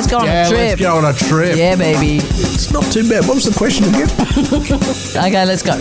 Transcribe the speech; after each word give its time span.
Let's 0.00 0.10
go 0.10 0.18
on 0.20 0.24
Yeah, 0.24 0.46
a 0.46 0.48
trip. 0.48 0.58
let's 0.60 0.80
go 0.80 0.96
on 0.96 1.04
a 1.04 1.12
trip. 1.12 1.56
Yeah, 1.58 1.76
baby. 1.76 2.24
It's 2.24 2.72
not 2.72 2.84
too 2.90 3.06
bad. 3.06 3.26
What 3.26 3.34
was 3.34 3.44
the 3.44 3.52
question 3.54 3.84
again? 3.84 4.08
Okay, 5.26 5.44
let's 5.44 5.60
go. 5.62 5.72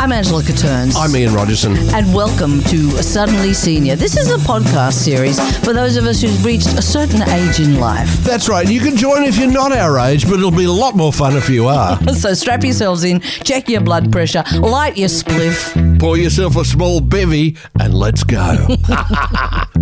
I'm 0.00 0.10
Angela 0.10 0.42
Catterns. 0.42 0.96
I'm 0.96 1.14
Ian 1.14 1.32
Rogerson. 1.32 1.76
and 1.94 2.12
welcome 2.12 2.60
to 2.64 2.90
Suddenly 3.04 3.54
Senior. 3.54 3.94
This 3.94 4.16
is 4.16 4.32
a 4.32 4.36
podcast 4.38 4.94
series 4.94 5.38
for 5.64 5.72
those 5.72 5.96
of 5.96 6.06
us 6.06 6.20
who've 6.22 6.44
reached 6.44 6.66
a 6.76 6.82
certain 6.82 7.22
age 7.28 7.60
in 7.60 7.78
life. 7.78 8.08
That's 8.24 8.48
right. 8.48 8.68
You 8.68 8.80
can 8.80 8.96
join 8.96 9.22
if 9.22 9.38
you're 9.38 9.48
not 9.50 9.70
our 9.70 9.96
age, 10.00 10.24
but 10.24 10.34
it'll 10.40 10.50
be 10.50 10.64
a 10.64 10.72
lot 10.72 10.96
more 10.96 11.12
fun 11.12 11.36
if 11.36 11.48
you 11.48 11.68
are. 11.68 11.96
So 12.14 12.34
strap 12.34 12.64
yourselves 12.64 13.04
in, 13.04 13.20
check 13.20 13.68
your 13.68 13.80
blood 13.80 14.10
pressure, 14.10 14.42
light 14.58 14.96
your 14.96 15.08
spliff. 15.08 16.00
Pour 16.00 16.16
yourself 16.16 16.56
a 16.56 16.64
small 16.64 17.00
bevy 17.00 17.56
and 17.78 17.94
let's 17.94 18.24
go. 18.24 18.66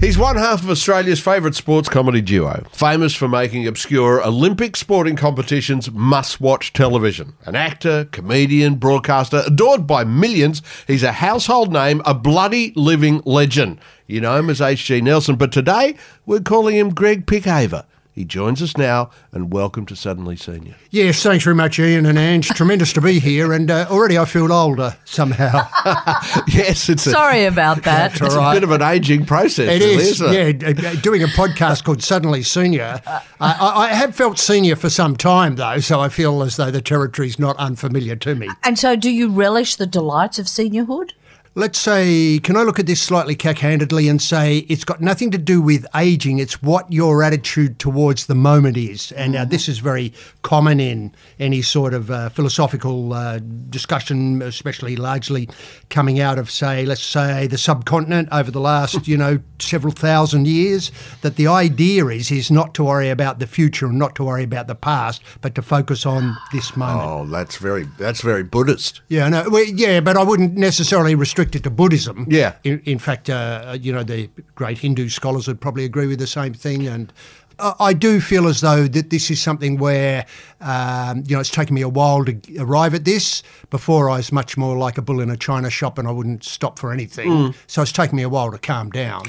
He's 0.00 0.16
one 0.16 0.36
half 0.36 0.62
of 0.62 0.70
Australia's 0.70 1.20
favourite 1.20 1.54
sports 1.54 1.90
comedy 1.90 2.22
duo, 2.22 2.64
famous 2.72 3.14
for 3.14 3.28
making 3.28 3.66
obscure 3.66 4.26
Olympic 4.26 4.74
sporting 4.74 5.14
competitions 5.14 5.90
must 5.90 6.40
watch 6.40 6.72
television. 6.72 7.34
An 7.44 7.54
actor, 7.54 8.06
comedian, 8.06 8.76
broadcaster, 8.76 9.42
adored 9.46 9.86
by 9.86 10.04
millions, 10.04 10.62
he's 10.86 11.02
a 11.02 11.12
household 11.12 11.70
name, 11.70 12.00
a 12.06 12.14
bloody 12.14 12.72
living 12.76 13.20
legend. 13.26 13.78
You 14.06 14.22
know 14.22 14.38
him 14.38 14.48
as 14.48 14.62
H.G. 14.62 15.02
Nelson, 15.02 15.36
but 15.36 15.52
today 15.52 15.96
we're 16.24 16.40
calling 16.40 16.76
him 16.76 16.94
Greig 16.94 17.26
Pickhaver. 17.26 17.84
He 18.20 18.26
joins 18.26 18.60
us 18.60 18.76
now, 18.76 19.08
and 19.32 19.50
welcome 19.50 19.86
to 19.86 19.96
Suddenly 19.96 20.36
Senior. 20.36 20.74
Yes, 20.90 21.22
thanks 21.22 21.42
very 21.42 21.56
much, 21.56 21.78
Ian 21.78 22.04
and 22.04 22.18
Ange. 22.18 22.48
Tremendous 22.54 22.92
to 22.92 23.00
be 23.00 23.18
here, 23.18 23.54
and 23.54 23.70
uh, 23.70 23.86
already 23.88 24.18
I 24.18 24.26
feel 24.26 24.52
older 24.52 24.94
somehow. 25.06 25.66
Yes, 26.46 26.90
it's 26.90 27.06
a, 27.06 27.12
Sorry 27.12 27.46
about 27.46 27.82
that. 27.84 28.12
it's 28.20 28.34
a 28.34 28.52
bit 28.52 28.62
of 28.62 28.72
an 28.72 28.82
aging 28.82 29.24
process. 29.24 29.70
It 29.70 29.80
really, 29.80 29.94
is, 29.94 30.20
isn't 30.20 30.34
it? 30.34 30.62
yeah. 30.82 30.90
uh, 30.90 30.94
Doing 30.96 31.22
a 31.22 31.28
podcast 31.28 31.84
called 31.84 32.02
Suddenly 32.02 32.42
Senior. 32.42 33.00
Uh, 33.06 33.20
I, 33.40 33.86
I 33.86 33.88
have 33.94 34.14
felt 34.14 34.38
senior 34.38 34.76
for 34.76 34.90
some 34.90 35.16
time, 35.16 35.56
though, 35.56 35.78
so 35.80 35.98
I 36.00 36.10
feel 36.10 36.42
as 36.42 36.56
though 36.56 36.70
the 36.70 36.82
territory's 36.82 37.38
not 37.38 37.56
unfamiliar 37.56 38.16
to 38.16 38.34
me. 38.34 38.50
And 38.62 38.78
so, 38.78 38.96
do 38.96 39.08
you 39.10 39.30
relish 39.30 39.76
the 39.76 39.86
delights 39.86 40.38
of 40.38 40.44
seniorhood? 40.44 41.12
Let's 41.60 41.78
say, 41.78 42.38
can 42.38 42.56
I 42.56 42.62
look 42.62 42.78
at 42.78 42.86
this 42.86 43.02
slightly 43.02 43.34
cack-handedly 43.34 44.08
and 44.08 44.22
say 44.22 44.60
it's 44.70 44.82
got 44.82 45.02
nothing 45.02 45.30
to 45.32 45.36
do 45.36 45.60
with 45.60 45.84
aging, 45.94 46.38
it's 46.38 46.62
what 46.62 46.90
your 46.90 47.22
attitude 47.22 47.78
towards 47.78 48.24
the 48.24 48.34
moment 48.34 48.78
is. 48.78 49.12
And 49.12 49.36
uh, 49.36 49.44
this 49.44 49.68
is 49.68 49.78
very 49.78 50.14
common 50.40 50.80
in 50.80 51.14
any 51.38 51.60
sort 51.60 51.92
of 51.92 52.10
uh, 52.10 52.30
philosophical 52.30 53.12
uh, 53.12 53.40
discussion, 53.68 54.40
especially 54.40 54.96
largely 54.96 55.50
coming 55.90 56.18
out 56.18 56.38
of, 56.38 56.50
say, 56.50 56.86
let's 56.86 57.04
say 57.04 57.46
the 57.46 57.58
subcontinent 57.58 58.30
over 58.32 58.50
the 58.50 58.58
last, 58.58 59.06
you 59.06 59.18
know, 59.18 59.38
several 59.58 59.92
thousand 59.92 60.46
years, 60.48 60.90
that 61.20 61.36
the 61.36 61.46
idea 61.46 62.06
is, 62.06 62.30
is 62.30 62.50
not 62.50 62.72
to 62.72 62.84
worry 62.84 63.10
about 63.10 63.38
the 63.38 63.46
future 63.46 63.84
and 63.84 63.98
not 63.98 64.14
to 64.14 64.24
worry 64.24 64.44
about 64.44 64.66
the 64.66 64.74
past, 64.74 65.20
but 65.42 65.54
to 65.56 65.60
focus 65.60 66.06
on 66.06 66.38
this 66.54 66.74
moment. 66.74 67.06
Oh, 67.06 67.26
that's 67.26 67.58
very 67.58 67.86
that's 67.98 68.22
very 68.22 68.44
Buddhist. 68.44 69.02
Yeah, 69.08 69.28
no, 69.28 69.44
well, 69.50 69.66
yeah, 69.66 70.00
but 70.00 70.16
I 70.16 70.22
wouldn't 70.22 70.54
necessarily 70.56 71.14
restrict 71.14 71.49
it 71.54 71.62
to 71.64 71.70
Buddhism. 71.70 72.26
Yeah. 72.28 72.54
In, 72.64 72.80
in 72.84 72.98
fact, 72.98 73.30
uh, 73.30 73.76
you 73.80 73.92
know, 73.92 74.02
the 74.02 74.30
great 74.54 74.78
Hindu 74.78 75.08
scholars 75.08 75.46
would 75.48 75.60
probably 75.60 75.84
agree 75.84 76.06
with 76.06 76.18
the 76.18 76.26
same 76.26 76.54
thing. 76.54 76.86
And 76.86 77.12
I 77.58 77.74
I 77.78 77.92
do 77.92 78.20
feel 78.20 78.46
as 78.46 78.60
though 78.60 78.88
that 78.88 79.10
this 79.10 79.30
is 79.30 79.40
something 79.40 79.78
where, 79.78 80.24
um, 80.60 81.24
you 81.26 81.34
know, 81.34 81.40
it's 81.40 81.50
taken 81.50 81.74
me 81.74 81.82
a 81.82 81.88
while 81.88 82.24
to 82.24 82.40
arrive 82.58 82.94
at 82.94 83.04
this. 83.04 83.42
Before 83.70 84.08
I 84.08 84.16
was 84.16 84.32
much 84.32 84.56
more 84.56 84.76
like 84.76 84.98
a 84.98 85.02
bull 85.02 85.20
in 85.20 85.30
a 85.30 85.36
china 85.36 85.70
shop 85.70 85.98
and 85.98 86.08
I 86.08 86.10
wouldn't 86.10 86.44
stop 86.44 86.78
for 86.78 86.92
anything. 86.92 87.54
So 87.66 87.82
it's 87.82 87.92
taken 87.92 88.16
me 88.16 88.22
a 88.22 88.28
while 88.28 88.50
to 88.50 88.58
calm 88.58 88.90
down. 88.90 89.24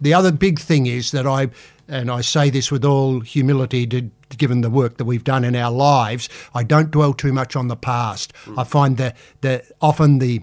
The 0.00 0.14
other 0.14 0.32
big 0.32 0.58
thing 0.58 0.86
is 0.86 1.10
that 1.12 1.26
I, 1.26 1.50
and 1.88 2.10
I 2.10 2.20
say 2.22 2.50
this 2.50 2.70
with 2.70 2.84
all 2.84 3.20
humility, 3.20 3.86
to, 3.86 4.10
given 4.36 4.60
the 4.62 4.70
work 4.70 4.96
that 4.96 5.04
we've 5.04 5.24
done 5.24 5.44
in 5.44 5.54
our 5.54 5.70
lives, 5.70 6.28
I 6.54 6.64
don't 6.64 6.90
dwell 6.90 7.14
too 7.14 7.32
much 7.32 7.54
on 7.54 7.68
the 7.68 7.76
past. 7.76 8.32
I 8.58 8.64
find 8.64 8.96
that 8.96 9.16
that 9.42 9.70
often 9.80 10.18
the 10.18 10.42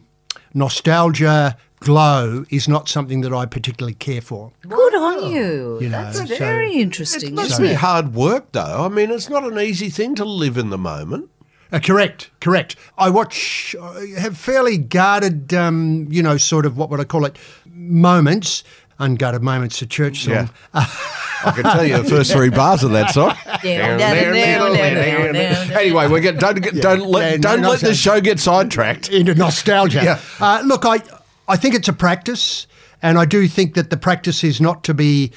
nostalgia 0.53 1.57
glow 1.79 2.45
is 2.49 2.67
not 2.67 2.87
something 2.87 3.21
that 3.21 3.33
I 3.33 3.45
particularly 3.45 3.95
care 3.95 4.21
for. 4.21 4.51
Good 4.67 4.95
on 4.95 5.31
you. 5.31 5.79
You 5.81 5.89
know, 5.89 6.03
That's 6.11 6.17
so- 6.29 6.37
very 6.37 6.73
interesting. 6.73 7.35
Must 7.35 7.51
isn't 7.53 7.65
be 7.65 7.73
hard 7.73 8.13
work, 8.13 8.51
though. 8.51 8.85
I 8.85 8.87
mean, 8.89 9.09
it's 9.11 9.29
not 9.29 9.43
an 9.43 9.57
easy 9.59 9.89
thing 9.89 10.15
to 10.15 10.25
live 10.25 10.57
in 10.57 10.69
the 10.69 10.77
moment. 10.77 11.29
Uh, 11.71 11.79
correct, 11.79 12.29
correct. 12.41 12.75
I 12.97 13.09
watch, 13.09 13.75
I 13.81 14.07
have 14.19 14.37
fairly 14.37 14.77
guarded, 14.77 15.53
um, 15.53 16.07
you 16.09 16.21
know, 16.21 16.37
sort 16.37 16.65
of 16.65 16.77
what 16.77 16.89
would 16.89 16.99
I 16.99 17.05
call 17.05 17.25
it, 17.25 17.37
moments. 17.65 18.63
Unguarded 18.99 19.41
moments, 19.41 19.81
a 19.81 19.87
church 19.87 20.25
song. 20.25 20.49
Yeah. 20.73 20.85
I 21.43 21.51
can 21.51 21.63
tell 21.63 21.83
you 21.85 21.97
the 21.97 22.03
first 22.09 22.31
three 22.31 22.49
bars 22.49 22.83
of 22.83 22.91
that 22.91 23.11
song. 23.13 23.35
Anyway, 25.73 26.07
we 26.07 26.21
get 26.21 26.39
don't 26.39 26.61
get, 26.61 26.75
don't 26.75 27.05
let 27.05 27.31
Yeah, 27.31 27.37
no, 27.37 27.41
don't 27.41 27.61
no, 27.61 27.69
let 27.71 27.79
so- 27.79 27.87
the 27.87 27.95
show 27.95 28.21
get 28.21 28.39
sidetracked. 28.39 29.09
into 29.09 29.35
nostalgia. 29.35 30.03
Yeah. 30.03 30.19
Uh, 30.39 30.61
look, 30.65 30.85
I 30.85 31.01
I 31.47 31.57
think 31.57 31.75
it's 31.75 31.87
a 31.87 31.93
practice, 31.93 32.67
and 33.01 33.17
I 33.17 33.25
do 33.25 33.47
think 33.47 33.73
that 33.75 33.89
the 33.89 33.97
practice 33.97 34.43
is 34.43 34.61
not 34.61 34.83
to 34.85 34.93
be 34.93 35.31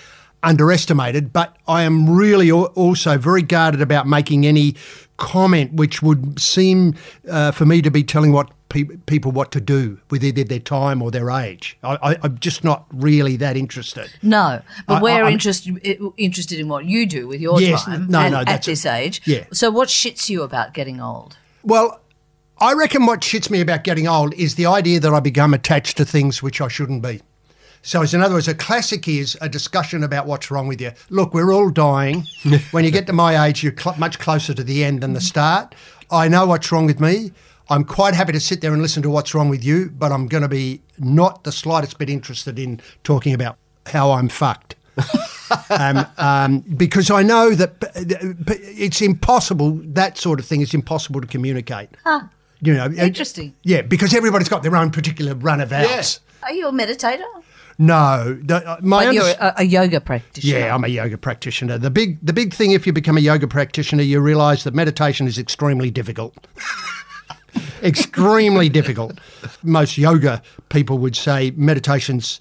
underestimated. 0.44 1.32
But 1.32 1.56
I 1.66 1.82
am 1.82 2.08
really 2.14 2.50
also 2.52 3.18
very 3.18 3.42
guarded 3.42 3.80
about 3.80 4.06
making 4.06 4.46
any 4.46 4.74
comment 5.16 5.72
which 5.74 6.02
would 6.02 6.40
seem 6.40 6.94
uh, 7.30 7.52
for 7.52 7.64
me 7.64 7.80
to 7.82 7.90
be 7.90 8.02
telling 8.02 8.32
what 8.32 8.50
pe- 8.68 8.82
people 9.06 9.30
what 9.30 9.52
to 9.52 9.60
do 9.60 9.96
with 10.10 10.24
either 10.24 10.42
their 10.42 10.58
time 10.58 11.00
or 11.00 11.12
their 11.12 11.30
age. 11.30 11.78
I, 11.84 11.96
I, 12.02 12.16
I'm 12.24 12.36
just 12.38 12.64
not 12.64 12.86
really 12.92 13.36
that 13.36 13.56
interested. 13.56 14.10
No, 14.22 14.60
but 14.88 14.94
I- 14.94 15.02
we're 15.02 15.22
I'm- 15.24 15.32
interested 15.32 15.78
interested 16.16 16.58
in 16.58 16.68
what 16.68 16.84
you 16.86 17.06
do 17.06 17.28
with 17.28 17.40
your 17.40 17.60
Yes, 17.60 17.84
time 17.84 18.08
no, 18.08 18.28
no, 18.28 18.42
at 18.46 18.64
this 18.64 18.84
it. 18.84 18.90
age. 18.90 19.22
Yeah. 19.24 19.44
So, 19.52 19.70
what 19.70 19.88
shits 19.88 20.28
you 20.28 20.42
about 20.42 20.74
getting 20.74 21.00
old? 21.00 21.36
Well, 21.62 22.00
I 22.58 22.72
reckon 22.72 23.06
what 23.06 23.20
shits 23.20 23.50
me 23.50 23.60
about 23.60 23.84
getting 23.84 24.08
old 24.08 24.34
is 24.34 24.56
the 24.56 24.66
idea 24.66 24.98
that 25.00 25.12
I 25.14 25.20
become 25.20 25.54
attached 25.54 25.96
to 25.98 26.04
things 26.04 26.42
which 26.42 26.60
I 26.60 26.66
shouldn't 26.68 27.02
be. 27.02 27.20
So, 27.86 28.00
as 28.00 28.14
in 28.14 28.22
other 28.22 28.34
words, 28.34 28.48
a 28.48 28.54
classic 28.54 29.06
is 29.06 29.36
a 29.42 29.48
discussion 29.48 30.02
about 30.02 30.26
what's 30.26 30.50
wrong 30.50 30.66
with 30.68 30.80
you. 30.80 30.92
Look, 31.10 31.34
we're 31.34 31.52
all 31.52 31.68
dying. 31.68 32.26
when 32.70 32.82
you 32.82 32.90
get 32.90 33.06
to 33.08 33.12
my 33.12 33.46
age, 33.46 33.62
you're 33.62 33.76
cl- 33.78 33.96
much 33.98 34.18
closer 34.18 34.54
to 34.54 34.64
the 34.64 34.82
end 34.82 35.02
than 35.02 35.12
the 35.12 35.20
start. 35.20 35.74
I 36.10 36.26
know 36.26 36.46
what's 36.46 36.72
wrong 36.72 36.86
with 36.86 36.98
me. 36.98 37.32
I'm 37.68 37.84
quite 37.84 38.14
happy 38.14 38.32
to 38.32 38.40
sit 38.40 38.62
there 38.62 38.72
and 38.72 38.80
listen 38.80 39.02
to 39.02 39.10
what's 39.10 39.34
wrong 39.34 39.50
with 39.50 39.62
you, 39.62 39.90
but 39.90 40.12
I'm 40.12 40.28
going 40.28 40.42
to 40.42 40.48
be 40.48 40.80
not 40.98 41.44
the 41.44 41.52
slightest 41.52 41.98
bit 41.98 42.08
interested 42.08 42.58
in 42.58 42.80
talking 43.04 43.34
about 43.34 43.58
how 43.86 44.12
I'm 44.12 44.30
fucked. 44.30 44.76
um, 45.70 46.06
um, 46.16 46.60
because 46.60 47.10
I 47.10 47.22
know 47.22 47.54
that 47.54 47.80
p- 47.80 48.34
p- 48.46 48.62
it's 48.62 49.02
impossible. 49.02 49.80
That 49.84 50.16
sort 50.16 50.40
of 50.40 50.46
thing 50.46 50.62
is 50.62 50.72
impossible 50.72 51.20
to 51.20 51.26
communicate. 51.26 51.90
You 52.62 52.72
know, 52.74 52.86
Interesting. 52.86 53.54
Yeah, 53.62 53.82
because 53.82 54.14
everybody's 54.14 54.48
got 54.48 54.62
their 54.62 54.74
own 54.74 54.90
particular 54.90 55.34
run 55.34 55.60
of 55.60 55.70
hours. 55.70 56.20
Are 56.44 56.52
you 56.52 56.68
a 56.68 56.72
meditator? 56.72 57.24
No, 57.78 58.38
the, 58.40 58.56
uh, 58.56 58.76
my 58.82 59.06
But 59.06 59.14
you're 59.14 59.28
a, 59.40 59.54
a 59.58 59.64
yoga 59.64 60.00
practitioner. 60.00 60.58
yeah, 60.58 60.74
I'm 60.74 60.84
a 60.84 60.88
yoga 60.88 61.18
practitioner. 61.18 61.78
The 61.78 61.90
big 61.90 62.24
the 62.24 62.32
big 62.32 62.54
thing 62.54 62.70
if 62.70 62.86
you 62.86 62.92
become 62.92 63.16
a 63.16 63.20
yoga 63.20 63.48
practitioner, 63.48 64.02
you 64.02 64.20
realise 64.20 64.62
that 64.64 64.74
meditation 64.74 65.26
is 65.26 65.38
extremely 65.38 65.90
difficult. 65.90 66.46
extremely 67.82 68.68
difficult. 68.68 69.18
Most 69.62 69.98
yoga 69.98 70.42
people 70.68 70.98
would 70.98 71.16
say 71.16 71.52
meditation's 71.56 72.38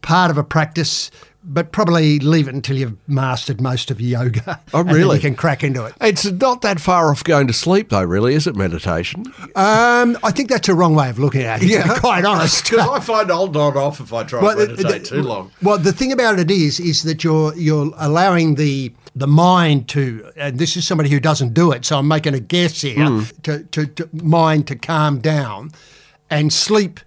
part 0.00 0.30
of 0.30 0.38
a 0.38 0.44
practice, 0.44 1.10
but 1.44 1.72
probably 1.72 2.18
leave 2.20 2.46
it 2.48 2.54
until 2.54 2.76
you've 2.76 2.96
mastered 3.08 3.60
most 3.60 3.90
of 3.90 4.00
yoga. 4.00 4.60
Oh, 4.72 4.80
and 4.80 4.88
then 4.88 4.96
really? 4.96 5.16
you 5.16 5.20
can 5.22 5.34
crack 5.34 5.64
into 5.64 5.84
it. 5.84 5.94
It's 6.00 6.24
not 6.24 6.62
that 6.62 6.80
far 6.80 7.10
off 7.10 7.24
going 7.24 7.46
to 7.48 7.52
sleep, 7.52 7.88
though. 7.90 8.02
Really, 8.04 8.34
is 8.34 8.46
it? 8.46 8.54
Meditation? 8.56 9.24
Um, 9.56 10.16
I 10.22 10.30
think 10.30 10.48
that's 10.48 10.68
a 10.68 10.74
wrong 10.74 10.94
way 10.94 11.10
of 11.10 11.18
looking 11.18 11.42
at 11.42 11.62
it. 11.62 11.82
to 11.82 11.94
be 11.94 12.00
quite 12.00 12.24
honest. 12.24 12.64
because 12.70 12.88
I 12.88 13.00
find 13.04 13.30
I'll 13.30 13.48
nod 13.50 13.76
off 13.76 14.00
if 14.00 14.12
I 14.12 14.22
try 14.22 14.40
Well, 14.42 14.56
to 14.56 14.66
meditate 14.68 15.02
the- 15.02 15.08
too 15.08 15.22
long. 15.22 15.50
Well, 15.62 15.78
the 15.78 15.92
thing 15.92 16.12
about 16.12 16.38
it 16.38 16.50
is, 16.50 16.78
is 16.78 17.02
that 17.02 17.24
you're 17.24 17.54
you're 17.56 17.92
allowing 17.98 18.54
the 18.54 18.92
the 19.14 19.26
mind 19.26 19.88
to, 19.88 20.30
and 20.36 20.58
this 20.58 20.76
is 20.76 20.86
somebody 20.86 21.10
who 21.10 21.20
doesn't 21.20 21.52
do 21.52 21.70
it, 21.72 21.84
so 21.84 21.98
I'm 21.98 22.08
making 22.08 22.34
a 22.34 22.40
guess 22.40 22.80
here, 22.80 23.06
Hmm. 23.06 23.22
to, 23.42 23.62
to, 23.64 23.86
to 23.86 24.08
mind 24.14 24.66
to 24.68 24.76
calm 24.76 25.18
down, 25.18 25.70
and 26.30 26.50
sleep 26.52 26.98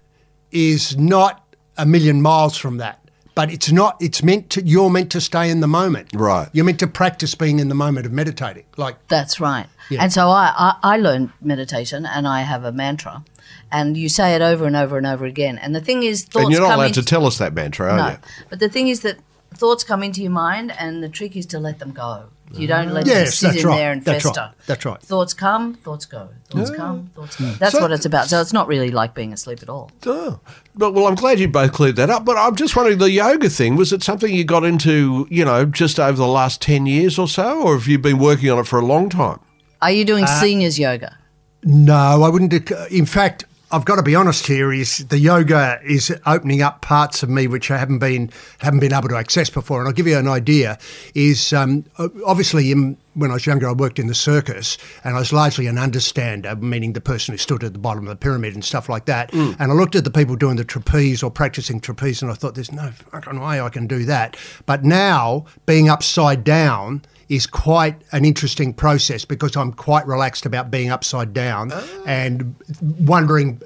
is 0.52 0.96
not 0.96 1.42
a 1.76 1.84
million 1.84 2.22
miles 2.22 2.56
from 2.56 2.76
that. 2.76 3.00
But 3.36 3.52
it's 3.52 3.70
not. 3.70 3.96
It's 4.00 4.22
meant 4.24 4.50
to. 4.50 4.66
You're 4.66 4.90
meant 4.90 5.12
to 5.12 5.20
stay 5.20 5.50
in 5.50 5.60
the 5.60 5.68
moment. 5.68 6.08
Right. 6.14 6.48
You're 6.52 6.64
meant 6.64 6.80
to 6.80 6.86
practice 6.88 7.34
being 7.36 7.60
in 7.60 7.68
the 7.68 7.74
moment 7.76 8.06
of 8.06 8.12
meditating. 8.12 8.64
Like 8.76 8.96
That's 9.06 9.38
right. 9.38 9.66
Yeah. 9.90 10.02
And 10.02 10.12
so 10.12 10.28
I, 10.30 10.52
I, 10.56 10.94
I 10.94 10.96
learned 10.96 11.30
meditation 11.40 12.06
and 12.06 12.26
I 12.26 12.40
have 12.40 12.64
a 12.64 12.72
mantra. 12.72 13.22
And 13.70 13.96
you 13.96 14.08
say 14.08 14.34
it 14.34 14.42
over 14.42 14.66
and 14.66 14.74
over 14.74 14.96
and 14.96 15.06
over 15.06 15.24
again. 15.24 15.58
And 15.58 15.74
the 15.74 15.80
thing 15.80 16.02
is, 16.02 16.24
thoughts 16.24 16.44
And 16.46 16.52
you're 16.52 16.62
not 16.62 16.70
come 16.70 16.78
allowed 16.80 16.86
into- 16.88 17.02
to 17.02 17.06
tell 17.06 17.26
us 17.26 17.38
that 17.38 17.52
mantra, 17.54 17.92
are 17.92 17.96
No. 17.98 18.08
you? 18.12 18.16
But 18.48 18.58
the 18.58 18.68
thing 18.68 18.88
is 18.88 19.00
that 19.02 19.18
thoughts 19.54 19.84
come 19.84 20.02
into 20.02 20.22
your 20.22 20.30
mind, 20.32 20.72
and 20.78 21.02
the 21.02 21.08
trick 21.08 21.36
is 21.36 21.46
to 21.46 21.58
let 21.58 21.78
them 21.78 21.92
go. 21.92 22.30
You 22.52 22.66
don't 22.68 22.92
let 22.92 23.04
them 23.06 23.26
sit 23.26 23.56
in 23.56 23.66
right. 23.66 23.76
there 23.76 23.92
and 23.92 24.04
That's 24.04 24.24
right. 24.24 24.34
fester. 24.34 24.54
That's 24.66 24.84
right. 24.84 25.02
Thoughts 25.02 25.34
come, 25.34 25.74
thoughts 25.74 26.04
go. 26.06 26.28
Thoughts 26.48 26.70
come, 26.70 27.10
thoughts 27.14 27.36
go. 27.36 27.44
That's 27.58 27.72
So- 27.74 27.80
what 27.82 27.90
it's 27.92 28.06
about. 28.06 28.26
So 28.28 28.40
it's 28.40 28.52
not 28.52 28.68
really 28.68 28.90
like 28.90 29.14
being 29.14 29.32
asleep 29.32 29.58
at 29.62 29.68
all. 29.68 29.90
Oh. 30.06 30.38
But 30.74 30.92
well, 30.92 31.06
I'm 31.06 31.16
glad 31.16 31.40
you 31.40 31.48
both 31.48 31.72
cleared 31.72 31.96
that 31.96 32.08
up. 32.08 32.24
But 32.24 32.36
I'm 32.38 32.54
just 32.54 32.76
wondering, 32.76 32.98
the 32.98 33.10
yoga 33.10 33.48
thing 33.50 33.76
was 33.76 33.92
it 33.92 34.02
something 34.02 34.32
you 34.32 34.44
got 34.44 34.64
into, 34.64 35.26
you 35.30 35.44
know, 35.44 35.64
just 35.64 35.98
over 35.98 36.16
the 36.16 36.26
last 36.26 36.62
ten 36.62 36.86
years 36.86 37.18
or 37.18 37.26
so, 37.28 37.62
or 37.62 37.74
have 37.76 37.88
you 37.88 37.98
been 37.98 38.18
working 38.18 38.50
on 38.50 38.58
it 38.60 38.66
for 38.66 38.78
a 38.78 38.84
long 38.86 39.08
time? 39.08 39.40
Are 39.82 39.90
you 39.90 40.04
doing 40.04 40.24
Uh, 40.24 40.40
seniors 40.40 40.78
yoga? 40.78 41.16
No, 41.64 42.22
I 42.22 42.28
wouldn't. 42.28 42.52
dec- 42.52 42.88
In 42.90 43.06
fact, 43.06 43.44
I've 43.76 43.84
got 43.84 43.96
to 43.96 44.02
be 44.02 44.14
honest 44.14 44.46
here. 44.46 44.72
Is 44.72 45.06
the 45.08 45.18
yoga 45.18 45.78
is 45.84 46.10
opening 46.24 46.62
up 46.62 46.80
parts 46.80 47.22
of 47.22 47.28
me 47.28 47.46
which 47.46 47.70
I 47.70 47.76
haven't 47.76 47.98
been 47.98 48.30
haven't 48.60 48.80
been 48.80 48.94
able 48.94 49.10
to 49.10 49.16
access 49.16 49.50
before. 49.50 49.80
And 49.80 49.86
I'll 49.86 49.92
give 49.92 50.06
you 50.06 50.16
an 50.16 50.28
idea. 50.28 50.78
Is 51.14 51.52
um, 51.52 51.84
obviously 52.24 52.72
in, 52.72 52.96
when 53.12 53.30
I 53.30 53.34
was 53.34 53.44
younger, 53.44 53.68
I 53.68 53.72
worked 53.72 53.98
in 53.98 54.06
the 54.06 54.14
circus, 54.14 54.78
and 55.04 55.14
I 55.14 55.18
was 55.18 55.30
largely 55.30 55.66
an 55.66 55.76
understander, 55.76 56.56
meaning 56.56 56.94
the 56.94 57.02
person 57.02 57.34
who 57.34 57.38
stood 57.38 57.62
at 57.64 57.74
the 57.74 57.78
bottom 57.78 58.04
of 58.04 58.08
the 58.08 58.16
pyramid 58.16 58.54
and 58.54 58.64
stuff 58.64 58.88
like 58.88 59.04
that. 59.04 59.30
And 59.34 59.70
I 59.70 59.74
looked 59.74 59.94
at 59.94 60.04
the 60.04 60.10
people 60.10 60.36
doing 60.36 60.56
the 60.56 60.64
trapeze 60.64 61.22
or 61.22 61.30
practicing 61.30 61.78
trapeze, 61.78 62.22
and 62.22 62.30
I 62.30 62.34
thought, 62.34 62.54
"There's 62.54 62.72
no 62.72 62.92
fucking 62.92 63.38
way 63.38 63.60
I 63.60 63.68
can 63.68 63.86
do 63.86 64.06
that." 64.06 64.38
But 64.64 64.84
now, 64.84 65.44
being 65.66 65.90
upside 65.90 66.44
down 66.44 67.02
is 67.28 67.46
quite 67.46 68.00
an 68.12 68.24
interesting 68.24 68.72
process 68.72 69.24
because 69.24 69.56
I'm 69.56 69.72
quite 69.72 70.06
relaxed 70.06 70.46
about 70.46 70.70
being 70.70 70.90
upside 70.90 71.32
down 71.32 71.72
and 72.06 72.54
wondering, 73.00 73.60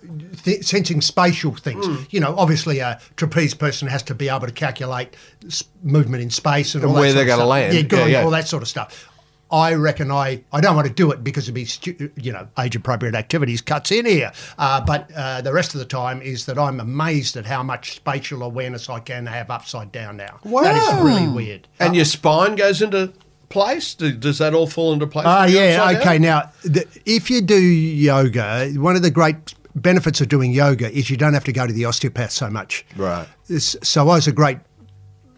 th- 0.44 0.64
sensing 0.64 1.00
spatial 1.00 1.54
things. 1.54 1.86
You 2.12 2.20
know, 2.20 2.34
obviously 2.38 2.78
a 2.78 2.98
trapeze 3.16 3.54
person 3.54 3.88
has 3.88 4.02
to 4.04 4.14
be 4.14 4.28
able 4.28 4.46
to 4.46 4.52
calculate 4.52 5.14
s- 5.46 5.64
movement 5.82 6.22
in 6.22 6.30
space 6.30 6.74
and, 6.74 6.82
And 6.84 6.88
all 6.90 6.94
that 6.94 7.00
where 7.00 7.10
sort 7.10 7.14
they're 7.26 7.34
of 7.34 7.38
gonna 7.38 7.40
stuff. 7.42 7.48
land. 7.50 7.74
Yeah, 7.74 7.82
good, 7.82 7.98
Yeah, 8.10 8.18
yeah. 8.18 8.24
all 8.24 8.30
that 8.30 8.48
sort 8.48 8.62
of 8.62 8.68
stuff. 8.68 9.06
I 9.52 9.74
reckon 9.74 10.12
I, 10.12 10.44
I 10.52 10.60
don't 10.60 10.76
want 10.76 10.86
to 10.86 10.94
do 10.94 11.10
it 11.10 11.24
because 11.24 11.44
it'd 11.46 11.54
be 11.56 11.64
stu- 11.64 12.10
you 12.16 12.30
know 12.32 12.46
age 12.56 12.76
appropriate 12.76 13.16
activities 13.16 13.60
cuts 13.60 13.90
in 13.90 14.06
here, 14.06 14.30
uh, 14.58 14.80
but 14.80 15.10
uh, 15.16 15.40
the 15.42 15.52
rest 15.52 15.74
of 15.74 15.80
the 15.80 15.86
time 15.86 16.22
is 16.22 16.46
that 16.46 16.56
I'm 16.56 16.78
amazed 16.78 17.36
at 17.36 17.44
how 17.46 17.62
much 17.64 17.96
spatial 17.96 18.44
awareness 18.44 18.88
I 18.88 19.00
can 19.00 19.26
have 19.26 19.50
upside 19.50 19.90
down 19.90 20.16
now. 20.18 20.38
Wow. 20.44 20.62
That 20.62 20.76
is 20.76 21.02
really 21.04 21.26
weird. 21.28 21.66
And 21.80 21.96
your 21.96 22.04
spine 22.04 22.54
goes 22.54 22.80
into 22.80 23.12
place. 23.50 23.94
Do- 23.94 24.12
Does 24.12 24.38
that 24.38 24.54
all 24.54 24.66
fall 24.66 24.94
into 24.94 25.06
place? 25.06 25.26
Ah, 25.26 25.42
when 25.42 25.52
you're 25.52 25.62
yeah, 25.64 25.90
okay. 25.98 26.18
down? 26.18 26.22
Now, 26.22 26.52
the, 26.62 26.86
if 27.04 27.28
you 27.30 27.42
do 27.42 27.60
yoga, 27.60 28.70
one 28.76 28.96
of 28.96 29.02
the 29.02 29.10
great 29.10 29.54
benefits 29.74 30.20
of 30.22 30.28
doing 30.28 30.52
yoga 30.52 30.90
is 30.90 31.10
you 31.10 31.16
don't 31.18 31.34
have 31.34 31.44
to 31.44 31.52
go 31.52 31.66
to 31.66 31.72
the 31.72 31.84
osteopath 31.84 32.30
so 32.30 32.48
much. 32.48 32.86
Right. 32.96 33.26
This- 33.48 33.76
So 33.82 34.02
I 34.02 34.04
was 34.16 34.26
a 34.26 34.32
great, 34.32 34.58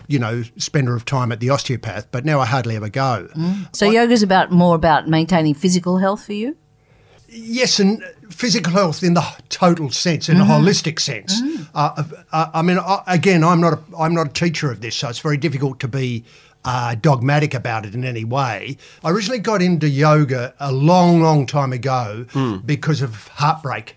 you 0.07 0.19
know, 0.19 0.43
spender 0.57 0.95
of 0.95 1.05
time 1.05 1.33
at 1.33 1.41
the 1.41 1.51
osteopath, 1.51 2.07
but 2.13 2.25
now 2.25 2.39
I 2.41 2.47
hardly 2.47 2.77
ever 2.77 2.89
go. 2.89 3.29
So 3.73 3.91
yoga's 3.91 4.23
about 4.23 4.53
more 4.53 4.75
about 4.77 5.09
maintaining 5.09 5.55
physical 5.55 5.99
health 5.99 6.25
for 6.25 6.35
you. 6.35 6.57
Yes, 7.35 7.81
and 7.81 8.03
physical 8.29 8.73
health 8.75 9.03
in 9.03 9.15
the 9.15 9.25
total 9.49 9.91
sense, 9.91 10.29
in 10.29 10.37
a 10.39 10.45
holistic 10.45 11.01
sense. 11.01 11.41
Uh, 11.75 12.03
uh, 12.31 12.51
I 12.53 12.61
mean, 12.61 12.79
I, 12.79 13.03
again, 13.07 13.43
I'm 13.43 13.59
not 13.59 13.73
a, 13.73 13.79
I'm 13.99 14.13
not 14.13 14.27
a 14.27 14.33
teacher 14.33 14.71
of 14.71 14.83
this, 14.83 14.97
so 14.97 15.09
it's 15.09 15.19
very 15.19 15.39
difficult 15.39 15.81
to 15.81 15.89
be 15.89 16.25
uh, 16.65 16.95
dogmatic 16.95 17.55
about 17.55 17.85
it 17.87 17.95
in 17.95 18.05
any 18.05 18.25
way. 18.25 18.77
I 19.05 19.11
originally 19.11 19.41
got 19.41 19.63
into 19.63 19.89
yoga 19.89 20.55
a 20.61 20.71
long, 20.73 21.21
long 21.23 21.47
time 21.47 21.73
ago 21.73 22.27
because 22.65 23.03
of 23.03 23.29
heartbreak. 23.29 23.97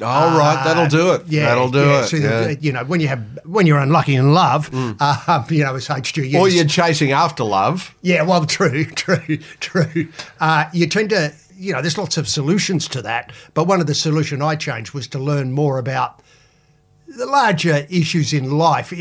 Oh, 0.00 0.36
right. 0.36 0.60
That'll 0.64 0.88
do 0.88 1.12
it. 1.12 1.20
Uh, 1.20 1.24
Yeah, 1.28 1.44
That'll 1.46 1.70
do 1.70 1.78
yeah. 1.78 2.02
it. 2.02 2.06
So, 2.08 2.16
yeah. 2.16 2.40
the- 2.48 2.58
you 2.60 2.72
know, 2.72 2.82
when 2.84 3.00
you 3.00 3.06
have 3.08 3.20
when 3.44 3.64
you're 3.66 3.78
unlucky 3.78 4.16
in 4.16 4.34
love, 4.34 4.68
uh, 4.74 5.44
you 5.50 5.62
know, 5.62 5.76
as 5.76 5.86
HG, 5.86 6.30
yes. 6.32 6.40
Or 6.40 6.48
you're 6.48 6.64
chasing 6.64 7.12
after 7.12 7.44
love. 7.44 7.94
Yeah, 8.02 8.22
well, 8.22 8.44
true, 8.58 8.84
true, 8.86 9.36
true. 9.60 10.08
Uh, 10.40 10.64
you 10.72 10.88
tend 10.88 11.10
to, 11.10 11.32
you 11.56 11.72
know, 11.72 11.80
there's 11.80 11.96
lots 11.96 12.16
of 12.16 12.26
solutions 12.28 12.88
to 12.88 13.02
that, 13.02 13.30
but 13.54 13.68
one 13.68 13.80
of 13.80 13.86
the 13.86 13.94
solution 13.94 14.42
I 14.42 14.56
changed 14.56 14.94
was 14.94 15.06
to 15.08 15.20
learn 15.20 15.52
more 15.52 15.78
about 15.78 16.20
the 17.16 17.26
larger 17.26 17.86
issues 17.88 18.32
in 18.32 18.58
life. 18.58 18.92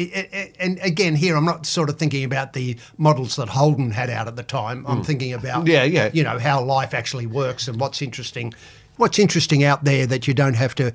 And 0.60 0.80
again, 0.82 1.16
here 1.16 1.36
I'm 1.36 1.46
not 1.46 1.66
sort 1.66 1.90
of 1.90 1.98
thinking 1.98 2.24
about 2.24 2.54
the 2.54 2.78
models 2.98 3.36
that 3.38 3.50
Holden 3.50 3.92
had 3.92 4.10
out 4.10 4.28
at 4.28 4.36
the 4.36 4.44
time. 4.44 4.86
I'm 4.88 5.04
thinking 5.04 5.34
about, 5.34 5.66
Mm. 5.66 5.68
Yeah, 5.68 5.84
yeah. 5.84 6.10
you 6.14 6.24
know, 6.24 6.40
how 6.40 6.62
life 6.64 6.94
actually 6.94 7.28
works 7.28 7.68
and 7.68 7.80
what's 7.80 8.02
interesting, 8.02 8.54
what's 8.98 9.20
interesting 9.20 9.64
out 9.64 9.84
there 9.84 10.06
that 10.08 10.28
you 10.28 10.34
don't 10.34 10.56
have 10.56 10.76
to 10.76 10.94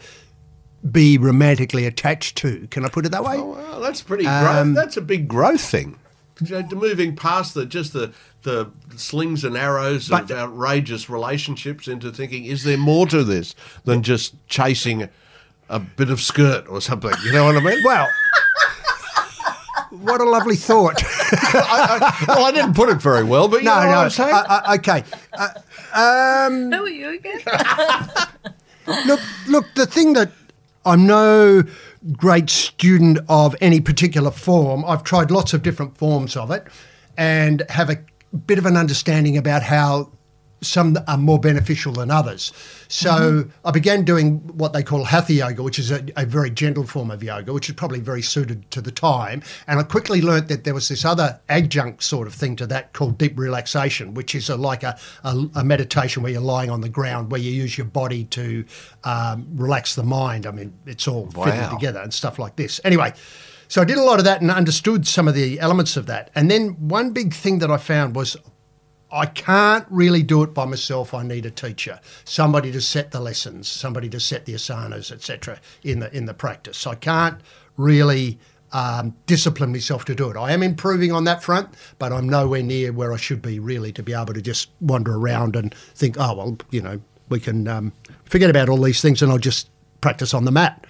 be 0.90 1.18
romantically 1.18 1.86
attached 1.86 2.36
to. 2.38 2.66
Can 2.70 2.84
I 2.84 2.88
put 2.88 3.04
it 3.04 3.10
that 3.10 3.24
way? 3.24 3.36
Oh, 3.36 3.50
Well, 3.52 3.80
that's 3.80 4.02
pretty. 4.02 4.26
Um. 4.26 4.74
That's 4.74 4.96
a 4.96 5.00
big 5.00 5.26
growth 5.28 5.60
thing. 5.60 5.98
You 6.44 6.62
know, 6.62 6.68
moving 6.76 7.16
past 7.16 7.54
the 7.54 7.66
just 7.66 7.92
the 7.92 8.12
the 8.44 8.70
slings 8.96 9.42
and 9.42 9.56
arrows 9.56 10.08
of 10.12 10.30
outrageous 10.30 11.10
relationships 11.10 11.88
into 11.88 12.12
thinking, 12.12 12.44
is 12.44 12.62
there 12.62 12.78
more 12.78 13.06
to 13.08 13.24
this 13.24 13.56
than 13.84 14.04
just 14.04 14.34
chasing 14.46 15.08
a 15.68 15.78
bit 15.80 16.10
of 16.10 16.20
skirt 16.20 16.66
or 16.68 16.80
something? 16.80 17.12
You 17.24 17.32
know 17.32 17.44
what 17.44 17.56
I 17.56 17.60
mean? 17.60 17.80
Well, 17.84 18.08
what 19.90 20.20
a 20.20 20.24
lovely 20.24 20.56
thought. 20.56 21.02
I, 21.32 21.98
I, 22.00 22.24
well, 22.34 22.44
I 22.46 22.52
didn't 22.52 22.74
put 22.74 22.88
it 22.88 23.00
very 23.00 23.24
well, 23.24 23.48
but 23.48 23.58
you 23.58 23.64
No, 23.64 23.80
know 23.80 23.84
no. 23.86 23.88
what 23.90 24.04
I'm 24.04 24.10
saying. 24.10 24.34
uh, 24.34 24.44
uh, 24.48 24.76
okay. 24.78 25.04
Uh, 25.32 25.48
um, 26.46 26.70
Who 26.72 26.84
are 26.84 26.88
you 26.88 27.08
again? 27.14 27.40
look, 29.06 29.20
look. 29.48 29.64
The 29.74 29.86
thing 29.86 30.12
that 30.14 30.30
I'm 30.84 31.06
no 31.06 31.62
great 32.12 32.48
student 32.50 33.18
of 33.28 33.56
any 33.60 33.80
particular 33.80 34.30
form. 34.30 34.84
I've 34.84 35.02
tried 35.04 35.30
lots 35.30 35.52
of 35.52 35.62
different 35.62 35.96
forms 35.96 36.36
of 36.36 36.50
it, 36.50 36.66
and 37.16 37.62
have 37.70 37.90
a 37.90 37.98
bit 38.46 38.58
of 38.58 38.66
an 38.66 38.76
understanding 38.76 39.36
about 39.36 39.62
how 39.62 40.10
some 40.60 40.96
are 41.06 41.16
more 41.16 41.38
beneficial 41.38 41.92
than 41.92 42.10
others. 42.10 42.52
So 42.88 43.44
I 43.64 43.70
began 43.70 44.04
doing 44.04 44.38
what 44.56 44.72
they 44.72 44.82
call 44.82 45.04
hatha 45.04 45.32
yoga, 45.32 45.62
which 45.62 45.78
is 45.78 45.90
a, 45.90 46.04
a 46.16 46.24
very 46.26 46.50
gentle 46.50 46.84
form 46.84 47.10
of 47.10 47.22
yoga, 47.22 47.52
which 47.52 47.68
is 47.68 47.74
probably 47.74 48.00
very 48.00 48.22
suited 48.22 48.70
to 48.72 48.80
the 48.80 48.90
time. 48.90 49.42
And 49.66 49.78
I 49.78 49.82
quickly 49.82 50.20
learnt 50.22 50.48
that 50.48 50.64
there 50.64 50.74
was 50.74 50.88
this 50.88 51.04
other 51.04 51.38
adjunct 51.48 52.02
sort 52.02 52.26
of 52.26 52.34
thing 52.34 52.56
to 52.56 52.66
that 52.68 52.92
called 52.92 53.18
deep 53.18 53.38
relaxation, 53.38 54.14
which 54.14 54.34
is 54.34 54.48
a, 54.48 54.56
like 54.56 54.82
a, 54.82 54.98
a, 55.24 55.46
a 55.56 55.64
meditation 55.64 56.22
where 56.22 56.32
you're 56.32 56.40
lying 56.40 56.70
on 56.70 56.80
the 56.80 56.88
ground, 56.88 57.30
where 57.30 57.40
you 57.40 57.50
use 57.52 57.76
your 57.78 57.86
body 57.86 58.24
to 58.24 58.64
um, 59.04 59.46
relax 59.54 59.94
the 59.94 60.02
mind. 60.02 60.46
I 60.46 60.50
mean, 60.50 60.72
it's 60.86 61.06
all 61.06 61.26
fitted 61.30 61.60
Wow. 61.60 61.70
together 61.70 62.00
and 62.00 62.12
stuff 62.12 62.38
like 62.38 62.56
this. 62.56 62.80
Anyway, 62.84 63.12
so 63.68 63.82
I 63.82 63.84
did 63.84 63.98
a 63.98 64.02
lot 64.02 64.18
of 64.18 64.24
that 64.24 64.40
and 64.40 64.50
understood 64.50 65.06
some 65.06 65.28
of 65.28 65.34
the 65.34 65.60
elements 65.60 65.96
of 65.96 66.06
that. 66.06 66.30
And 66.34 66.50
then 66.50 66.70
one 66.88 67.10
big 67.12 67.34
thing 67.34 67.58
that 67.58 67.70
I 67.70 67.76
found 67.76 68.16
was 68.16 68.36
I 69.10 69.26
can't 69.26 69.86
really 69.88 70.22
do 70.22 70.42
it 70.42 70.52
by 70.52 70.66
myself. 70.66 71.14
I 71.14 71.22
need 71.22 71.46
a 71.46 71.50
teacher, 71.50 72.00
somebody 72.24 72.70
to 72.72 72.80
set 72.80 73.10
the 73.10 73.20
lessons, 73.20 73.68
somebody 73.68 74.08
to 74.10 74.20
set 74.20 74.44
the 74.44 74.54
asanas, 74.54 75.10
etc. 75.10 75.60
in 75.82 76.00
the 76.00 76.14
in 76.14 76.26
the 76.26 76.34
practice. 76.34 76.86
I 76.86 76.94
can't 76.94 77.40
really 77.76 78.38
um, 78.72 79.14
discipline 79.26 79.72
myself 79.72 80.04
to 80.06 80.14
do 80.14 80.30
it. 80.30 80.36
I 80.36 80.52
am 80.52 80.62
improving 80.62 81.12
on 81.12 81.24
that 81.24 81.42
front, 81.42 81.70
but 81.98 82.12
I'm 82.12 82.28
nowhere 82.28 82.62
near 82.62 82.92
where 82.92 83.12
I 83.12 83.16
should 83.16 83.40
be 83.40 83.58
really 83.58 83.92
to 83.92 84.02
be 84.02 84.12
able 84.12 84.34
to 84.34 84.42
just 84.42 84.70
wander 84.80 85.16
around 85.16 85.56
and 85.56 85.74
think, 85.74 86.16
oh 86.18 86.34
well, 86.34 86.58
you 86.70 86.82
know, 86.82 87.00
we 87.28 87.40
can 87.40 87.66
um, 87.66 87.92
forget 88.24 88.50
about 88.50 88.68
all 88.68 88.82
these 88.82 89.00
things 89.00 89.22
and 89.22 89.32
I'll 89.32 89.38
just 89.38 89.70
practice 90.00 90.34
on 90.34 90.44
the 90.44 90.50
mat. 90.50 90.86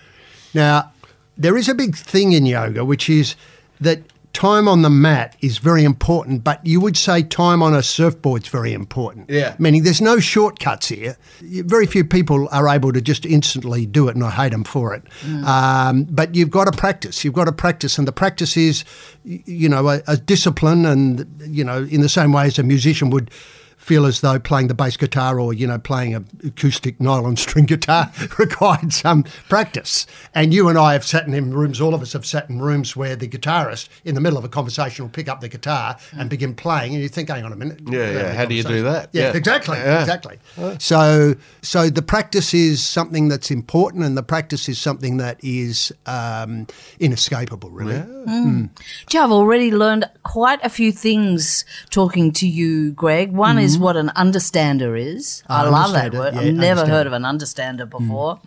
Now, 0.54 0.92
there 1.36 1.56
is 1.56 1.68
a 1.68 1.74
big 1.74 1.96
thing 1.96 2.32
in 2.32 2.46
yoga, 2.46 2.84
which 2.84 3.08
is 3.08 3.36
that 3.80 4.00
time 4.38 4.68
on 4.68 4.82
the 4.82 4.90
mat 4.90 5.34
is 5.40 5.58
very 5.58 5.82
important, 5.82 6.44
but 6.44 6.64
you 6.64 6.80
would 6.80 6.96
say 6.96 7.24
time 7.24 7.60
on 7.60 7.74
a 7.74 7.82
surfboard 7.82 8.44
is 8.44 8.48
very 8.48 8.72
important. 8.72 9.28
Yeah. 9.28 9.56
Meaning 9.58 9.82
there's 9.82 10.00
no 10.00 10.20
shortcuts 10.20 10.86
here. 10.86 11.16
Very 11.40 11.86
few 11.86 12.04
people 12.04 12.48
are 12.52 12.68
able 12.68 12.92
to 12.92 13.00
just 13.00 13.26
instantly 13.26 13.84
do 13.84 14.06
it, 14.06 14.14
and 14.14 14.24
I 14.24 14.30
hate 14.30 14.52
them 14.52 14.62
for 14.62 14.94
it. 14.94 15.02
Um, 15.44 16.04
but 16.04 16.36
you've 16.36 16.52
got 16.52 16.72
to 16.72 16.78
practice. 16.78 17.24
You've 17.24 17.34
got 17.34 17.46
to 17.46 17.52
practice, 17.52 17.98
and 17.98 18.06
the 18.06 18.12
practice 18.12 18.56
is, 18.56 18.84
you 19.24 19.68
know, 19.68 19.88
a, 19.88 20.02
a 20.06 20.16
discipline, 20.16 20.86
and 20.86 21.26
you 21.44 21.64
know, 21.64 21.82
in 21.82 22.00
the 22.02 22.08
same 22.08 22.30
way 22.32 22.46
as 22.46 22.60
a 22.60 22.62
musician 22.62 23.10
would 23.10 23.32
feel 23.78 24.04
as 24.04 24.20
though 24.20 24.38
playing 24.38 24.68
the 24.68 24.74
bass 24.74 24.96
guitar 24.96 25.40
or 25.40 25.54
you 25.54 25.66
know 25.66 25.78
playing 25.78 26.14
a 26.14 26.22
acoustic 26.44 27.00
nylon 27.00 27.36
string 27.36 27.64
guitar 27.64 28.12
required 28.38 28.92
some 28.92 29.24
practice. 29.48 30.06
And 30.34 30.52
you 30.52 30.68
and 30.68 30.76
I 30.76 30.92
have 30.92 31.04
sat 31.04 31.26
in 31.26 31.54
rooms. 31.54 31.80
All 31.80 31.94
of 31.94 32.02
us 32.02 32.12
have 32.12 32.26
sat 32.26 32.50
in 32.50 32.60
rooms 32.60 32.96
where 32.96 33.16
the 33.16 33.28
guitarist, 33.28 33.88
in 34.04 34.14
the 34.14 34.20
middle 34.20 34.38
of 34.38 34.44
a 34.44 34.48
conversation, 34.48 35.04
will 35.04 35.10
pick 35.10 35.28
up 35.28 35.40
the 35.40 35.48
guitar 35.48 35.96
and 36.12 36.26
mm. 36.26 36.30
begin 36.30 36.54
playing, 36.54 36.92
and 36.94 37.02
you 37.02 37.08
think, 37.08 37.28
"Hang 37.28 37.44
on 37.44 37.52
a 37.52 37.56
minute." 37.56 37.80
Yeah, 37.86 38.10
yeah. 38.10 38.32
How 38.34 38.44
do 38.44 38.54
you 38.54 38.62
do 38.62 38.82
that? 38.82 39.10
Yeah, 39.12 39.30
Yeah. 39.30 39.36
exactly, 39.36 39.78
Yeah. 39.78 40.00
exactly. 40.00 40.38
So, 40.78 41.34
so 41.62 41.88
the 41.88 42.02
practice 42.02 42.52
is 42.52 42.84
something 42.84 43.28
that's 43.28 43.50
important, 43.50 44.04
and 44.04 44.16
the 44.16 44.22
practice 44.22 44.68
is 44.68 44.78
something 44.78 45.18
that 45.18 45.38
is 45.42 45.92
um, 46.06 46.66
inescapable, 46.98 47.70
really. 47.70 47.94
Gee, 47.94 48.02
mm. 48.02 48.70
mm. 49.06 49.18
I've 49.18 49.32
already 49.32 49.70
learned 49.70 50.08
quite 50.22 50.64
a 50.64 50.68
few 50.68 50.92
things 50.92 51.64
talking 51.90 52.32
to 52.32 52.46
you, 52.46 52.92
Greig. 52.92 53.32
One 53.32 53.58
is 53.58 53.67
what 53.76 53.96
an 53.96 54.10
understander 54.14 54.94
is. 54.96 55.42
I 55.48 55.66
Ah, 55.66 55.68
love 55.68 55.92
that 55.92 56.14
word. 56.14 56.34
yeah, 56.34 56.40
I've 56.42 56.54
never 56.54 56.86
heard 56.86 57.06
of 57.08 57.12
an 57.12 57.24
understander 57.24 57.84
before. 57.86 58.38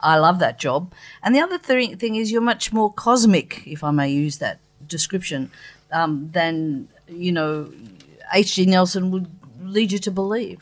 I 0.00 0.16
love 0.18 0.38
that 0.40 0.58
job. 0.58 0.92
And 1.22 1.34
the 1.34 1.40
other 1.40 1.58
thing, 1.58 1.96
thing 1.96 2.14
is 2.16 2.30
you're 2.30 2.40
much 2.42 2.72
more 2.72 2.92
cosmic, 2.92 3.62
if 3.66 3.82
I 3.82 3.90
may 3.90 4.10
use 4.10 4.38
that 4.38 4.58
description. 4.86 5.50
um, 5.92 6.30
than 6.32 6.86
you 7.08 7.32
know 7.32 7.68
H.G. 8.32 8.66
Nelson 8.66 9.10
would 9.10 9.26
lead 9.60 9.90
you 9.90 9.98
to 9.98 10.10
believe. 10.12 10.60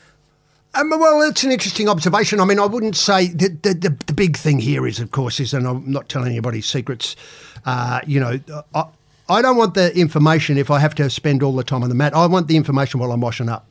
Um, 0.73 0.89
well, 0.89 1.21
it's 1.21 1.43
an 1.43 1.51
interesting 1.51 1.87
observation. 1.89 2.39
I 2.39 2.45
mean, 2.45 2.59
I 2.59 2.65
wouldn't 2.65 2.95
say 2.95 3.27
the, 3.27 3.49
the, 3.61 3.73
the, 3.73 3.89
the 4.07 4.13
big 4.13 4.37
thing 4.37 4.59
here 4.59 4.87
is, 4.87 4.99
of 4.99 5.11
course, 5.11 5.39
is, 5.39 5.53
and 5.53 5.67
I'm 5.67 5.91
not 5.91 6.09
telling 6.09 6.29
anybody 6.29 6.61
secrets, 6.61 7.15
uh, 7.65 7.99
you 8.07 8.19
know, 8.19 8.39
I, 8.73 8.83
I 9.29 9.41
don't 9.43 9.57
want 9.57 9.73
the 9.75 9.95
information 9.95 10.57
if 10.57 10.69
I 10.71 10.79
have 10.79 10.93
to 10.95 11.09
spend 11.09 11.41
all 11.43 11.55
the 11.55 11.63
time 11.63 11.81
on 11.83 11.89
the 11.89 11.95
mat. 11.95 12.15
I 12.15 12.25
want 12.27 12.47
the 12.47 12.55
information 12.55 12.99
while 12.99 13.11
I'm 13.11 13.21
washing 13.21 13.49
up. 13.49 13.67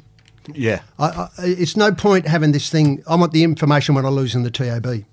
Yeah. 0.54 0.82
I, 0.98 1.04
I, 1.06 1.28
it's 1.38 1.76
no 1.76 1.92
point 1.92 2.26
having 2.26 2.52
this 2.52 2.70
thing. 2.70 3.02
I 3.06 3.14
want 3.16 3.32
the 3.32 3.44
information 3.44 3.94
when 3.94 4.04
I 4.04 4.08
lose 4.08 4.34
in 4.34 4.42
the 4.42 4.50
TAB. 4.50 5.04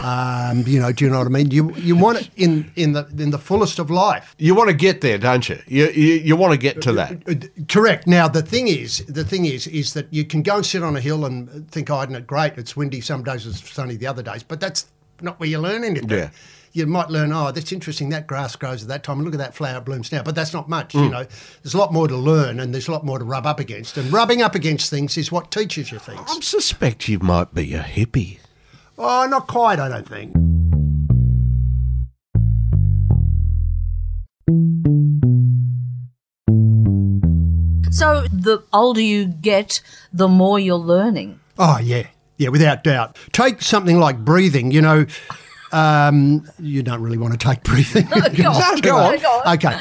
Um, 0.00 0.62
you 0.66 0.78
know, 0.78 0.92
do 0.92 1.04
you 1.04 1.10
know 1.10 1.18
what 1.18 1.26
I 1.26 1.30
mean? 1.30 1.50
You 1.50 1.74
you 1.74 1.96
want 1.96 2.20
it 2.20 2.30
in 2.36 2.70
in 2.76 2.92
the 2.92 3.08
in 3.18 3.30
the 3.30 3.38
fullest 3.38 3.80
of 3.80 3.90
life. 3.90 4.36
You 4.38 4.54
want 4.54 4.68
to 4.68 4.76
get 4.76 5.00
there, 5.00 5.18
don't 5.18 5.48
you? 5.48 5.60
You, 5.66 5.88
you, 5.88 6.14
you 6.14 6.36
want 6.36 6.52
to 6.52 6.58
get 6.58 6.80
to 6.82 6.92
that. 6.92 7.28
Uh, 7.28 7.34
Correct. 7.68 8.06
Now 8.06 8.28
the 8.28 8.42
thing 8.42 8.68
is, 8.68 9.04
the 9.06 9.24
thing 9.24 9.46
is, 9.46 9.66
is 9.66 9.94
that 9.94 10.06
you 10.12 10.24
can 10.24 10.42
go 10.42 10.56
and 10.56 10.66
sit 10.66 10.84
on 10.84 10.96
a 10.96 11.00
hill 11.00 11.24
and 11.24 11.68
think, 11.70 11.90
"Oh, 11.90 12.00
isn't 12.02 12.14
it 12.14 12.28
great? 12.28 12.56
It's 12.56 12.76
windy 12.76 13.00
some 13.00 13.24
days, 13.24 13.44
it's 13.44 13.68
sunny 13.68 13.96
the 13.96 14.06
other 14.06 14.22
days." 14.22 14.44
But 14.44 14.60
that's 14.60 14.86
not 15.20 15.40
where 15.40 15.48
you 15.48 15.58
learn 15.58 15.82
anything. 15.82 16.08
Yeah. 16.08 16.30
You 16.72 16.86
might 16.86 17.08
learn, 17.10 17.32
oh, 17.32 17.50
that's 17.50 17.72
interesting. 17.72 18.10
That 18.10 18.26
grass 18.26 18.56
grows 18.56 18.82
at 18.82 18.88
that 18.88 19.02
time, 19.02 19.18
and 19.18 19.24
look 19.24 19.34
at 19.34 19.38
that 19.38 19.54
flower 19.54 19.80
blooms 19.80 20.12
now. 20.12 20.22
But 20.22 20.34
that's 20.34 20.52
not 20.52 20.68
much. 20.68 20.94
You 20.94 21.06
hmm. 21.06 21.10
know, 21.10 21.26
there's 21.62 21.74
a 21.74 21.78
lot 21.78 21.92
more 21.92 22.08
to 22.08 22.16
learn, 22.16 22.60
and 22.60 22.72
there's 22.72 22.88
a 22.88 22.92
lot 22.92 23.04
more 23.04 23.18
to 23.18 23.24
rub 23.24 23.46
up 23.46 23.60
against. 23.60 23.96
And 23.96 24.12
rubbing 24.12 24.42
up 24.42 24.54
against 24.54 24.90
things 24.90 25.16
is 25.16 25.32
what 25.32 25.50
teaches 25.50 25.90
you 25.90 25.98
things. 25.98 26.20
I 26.28 26.40
suspect 26.40 27.08
you 27.08 27.18
might 27.18 27.54
be 27.54 27.74
a 27.74 27.82
hippie. 27.82 28.38
Oh, 28.96 29.26
not 29.28 29.46
quite. 29.46 29.78
I 29.78 29.88
don't 29.88 30.08
think. 30.08 30.34
So 37.92 38.26
the 38.30 38.62
older 38.72 39.00
you 39.00 39.26
get, 39.26 39.80
the 40.12 40.28
more 40.28 40.58
you're 40.58 40.76
learning. 40.76 41.40
Oh, 41.58 41.78
yeah. 41.78 42.06
Yeah, 42.36 42.50
without 42.50 42.84
doubt. 42.84 43.18
Take 43.32 43.60
something 43.62 43.98
like 43.98 44.24
breathing, 44.24 44.70
you 44.70 44.80
know. 44.80 45.06
Um, 45.72 46.48
you 46.58 46.82
don't 46.82 47.02
really 47.02 47.18
want 47.18 47.38
to 47.38 47.46
take 47.46 47.62
breathing. 47.62 48.06
Go 48.06 48.16
on, 48.50 48.80
Go 48.80 48.96
on. 48.96 49.18
go 49.18 49.42
on. 49.44 49.54
Okay. 49.56 49.78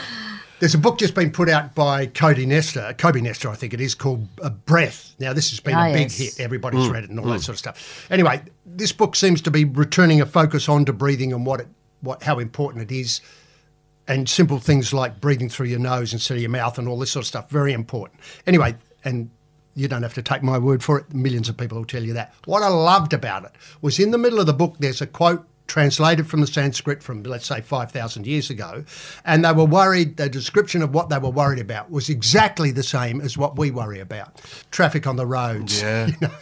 There's 0.60 0.74
a 0.74 0.80
book 0.80 0.98
just 0.98 1.14
been 1.14 1.32
put 1.32 1.50
out 1.50 1.76
by 1.76 2.08
Cody 2.08 2.46
Nestor, 2.48 2.96
Kobe 2.98 3.22
Nestor, 3.22 3.48
I 3.50 3.56
think 3.56 3.76
it 3.76 3.80
is, 3.82 3.94
called 3.94 4.28
Breath. 4.66 5.14
Now, 5.20 5.32
this 5.34 5.52
has 5.52 5.60
been 5.60 5.76
Ah, 5.76 5.86
a 5.86 5.94
big 5.94 6.02
yes. 6.04 6.18
hit. 6.18 6.40
Everybody's 6.40 6.88
read 6.90 7.04
it 7.04 7.12
and 7.12 7.20
all 7.20 7.28
that 7.28 7.42
sort 7.42 7.54
of 7.54 7.60
stuff. 7.60 8.08
Anyway, 8.10 8.42
this 8.66 8.92
book 8.92 9.16
seems 9.16 9.40
to 9.44 9.52
be 9.52 9.66
returning 9.66 10.20
a 10.20 10.26
focus 10.26 10.68
onto 10.68 10.94
breathing 10.94 11.32
and 11.32 11.46
what 11.46 11.60
it, 11.60 11.68
what, 12.02 12.24
how 12.24 12.40
important 12.40 12.90
it 12.92 12.96
is, 12.96 13.22
and 14.08 14.28
simple 14.28 14.58
things 14.58 14.94
like 14.94 15.22
breathing 15.22 15.48
through 15.48 15.68
your 15.68 15.80
nose 15.80 16.12
instead 16.12 16.36
of 16.36 16.42
your 16.42 16.50
mouth 16.50 16.80
and 16.80 16.88
all 16.88 16.98
this 16.98 17.12
sort 17.12 17.24
of 17.24 17.28
stuff. 17.28 17.50
Very 17.52 17.74
important. 17.74 18.20
Anyway, 18.48 18.76
and 19.06 19.30
you 19.76 19.88
don't 19.88 20.02
have 20.02 20.16
to 20.16 20.24
take 20.24 20.42
my 20.42 20.58
word 20.58 20.82
for 20.82 20.98
it. 20.98 21.14
Millions 21.14 21.50
of 21.50 21.58
people 21.58 21.78
will 21.78 21.86
tell 21.86 22.04
you 22.04 22.14
that. 22.14 22.34
What 22.46 22.64
I 22.64 22.68
loved 22.70 23.14
about 23.14 23.46
it 23.46 23.52
was 23.82 24.00
in 24.00 24.10
the 24.10 24.18
middle 24.18 24.40
of 24.40 24.48
the 24.48 24.54
book, 24.54 24.78
there's 24.80 25.02
a 25.02 25.08
quote 25.08 25.46
translated 25.68 26.28
from 26.28 26.42
the 26.42 26.48
Sanskrit 26.48 27.04
from, 27.04 27.24
let's 27.24 27.46
say, 27.46 27.62
5,000 27.62 28.26
years 28.26 28.50
ago. 28.50 28.86
And 29.26 29.44
they 29.46 29.52
were 29.52 29.66
worried, 29.66 30.18
the 30.18 30.30
description 30.30 30.82
of 30.82 30.94
what 30.94 31.10
they 31.10 31.18
were 31.18 31.30
worried 31.30 31.60
about 31.60 31.92
was 31.92 32.10
exactly 32.10 32.72
the 32.72 32.84
same 32.84 33.20
as 33.22 33.38
what 33.38 33.58
we 33.58 33.70
worry 33.72 34.00
about 34.00 34.42
traffic 34.72 35.06
on 35.06 35.16
the 35.18 35.26
roads. 35.26 35.82
Yeah. 35.82 36.08
You 36.20 36.28
know, 36.28 36.34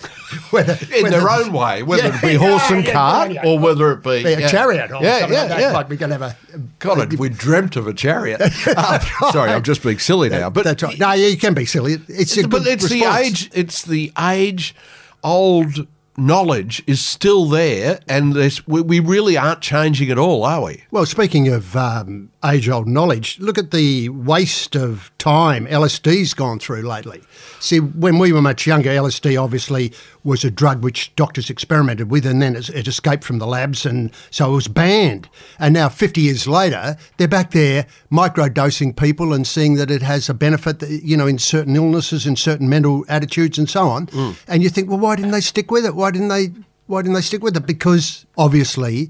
whether, 0.50 0.74
In 0.96 1.04
whether- 1.04 1.20
their 1.20 1.30
own 1.30 1.54
way, 1.54 1.84
whether 1.84 2.08
Yeah, 2.08 2.16
it 2.18 2.22
be 2.22 2.32
yeah, 2.34 2.38
horse 2.38 2.72
and 2.72 2.84
yeah, 2.86 2.92
cart 2.94 3.32
or 3.46 3.60
whether 3.60 3.92
it 3.94 4.04
be, 4.04 4.24
be 4.24 4.34
a 4.34 4.50
chariot 4.50 4.92
or 4.92 5.02
yeah, 5.04 5.20
something 5.20 5.34
yeah, 5.34 5.40
like 5.42 5.50
that. 5.50 5.60
yeah. 5.60 5.72
Like 5.72 5.90
we're 5.90 5.96
going 5.98 6.10
to 6.12 6.18
have 6.18 6.36
a. 6.54 6.60
God, 6.80 7.14
we 7.14 7.30
dreamt 7.30 7.76
of 7.76 7.88
a 7.88 7.94
chariot. 7.94 8.42
Ah, 8.78 9.30
sorry, 9.32 9.52
I'm 9.52 9.64
just 9.64 9.84
being 9.84 10.00
silly 10.00 10.30
now. 10.30 10.50
But 10.50 10.64
That's 10.66 10.82
right. 10.84 10.98
No, 11.00 11.12
yeah, 11.14 11.28
you 11.28 11.38
can 11.38 11.54
be 11.54 11.66
silly. 11.66 11.98
It's 12.08 12.36
a 12.38 12.48
but 12.48 12.66
it's 12.68 12.84
response. 12.90 12.90
the 12.92 13.20
age. 13.28 13.50
It's 13.54 13.84
the 13.84 14.12
age 14.20 14.76
old 15.24 15.88
knowledge 16.18 16.84
is 16.88 17.04
still 17.04 17.46
there, 17.46 18.00
and 18.08 18.36
we, 18.68 18.82
we 18.82 19.00
really 19.00 19.38
aren't 19.38 19.62
changing 19.62 20.10
at 20.10 20.18
all, 20.18 20.44
are 20.44 20.64
we? 20.64 20.84
Well, 20.92 21.06
speaking 21.06 21.48
of 21.48 21.76
um, 21.76 22.32
age 22.46 22.70
old 22.70 22.88
knowledge, 22.88 23.40
look 23.40 23.58
at 23.58 23.72
the 23.72 24.10
waste 24.10 24.76
of 24.76 25.12
time 25.18 25.66
LSD's 25.66 26.34
gone 26.34 26.60
through 26.60 26.82
lately. 26.82 27.22
See, 27.60 27.80
when 27.80 28.20
we 28.20 28.32
were 28.32 28.42
much 28.42 28.68
younger, 28.68 28.90
LSD 28.90 29.42
obviously 29.42 29.92
was 30.24 30.44
a 30.44 30.52
drug 30.52 30.84
which 30.84 31.16
doctors 31.16 31.50
experimented 31.50 32.12
with, 32.12 32.26
and 32.26 32.42
then 32.42 32.56
it, 32.56 32.70
it 32.70 32.88
escaped 32.88 33.24
from 33.24 33.40
the 33.40 33.48
labs, 33.48 33.86
and 33.86 34.12
so 34.32 34.52
it 34.52 34.56
was 34.56 34.68
banned. 34.68 35.30
And 35.60 35.74
now, 35.74 35.90
50 35.90 36.22
years 36.22 36.48
later, 36.48 36.98
they're 37.18 37.28
back 37.28 37.52
there 37.52 37.88
microdosing 38.12 38.96
people 38.96 39.34
and 39.34 39.46
seeing 39.48 39.76
that 39.76 39.92
it 39.92 40.02
has 40.02 40.30
a 40.30 40.34
benefit, 40.34 40.80
that, 40.80 40.90
you 40.90 41.18
know, 41.18 41.28
in 41.28 41.40
certain 41.40 41.76
illnesses, 41.76 42.26
in 42.26 42.36
certain 42.36 42.70
mental 42.70 43.06
attitudes, 43.08 43.58
and 43.58 43.70
so 43.70 43.88
on. 43.88 44.08
Mm. 44.08 44.36
And 44.48 44.64
you 44.64 44.70
think, 44.70 44.90
well, 44.90 45.00
why 45.00 45.16
didn't 45.16 45.32
they 45.32 45.42
stick 45.42 45.72
with 45.72 45.86
it? 45.86 45.96
Why 45.96 46.12
didn't 46.12 46.30
they? 46.30 46.52
Why 46.88 47.02
didn't 47.02 47.16
they 47.16 47.22
stick 47.22 47.42
with 47.42 47.58
it? 47.58 47.66
Because 47.66 48.28
obviously, 48.38 49.10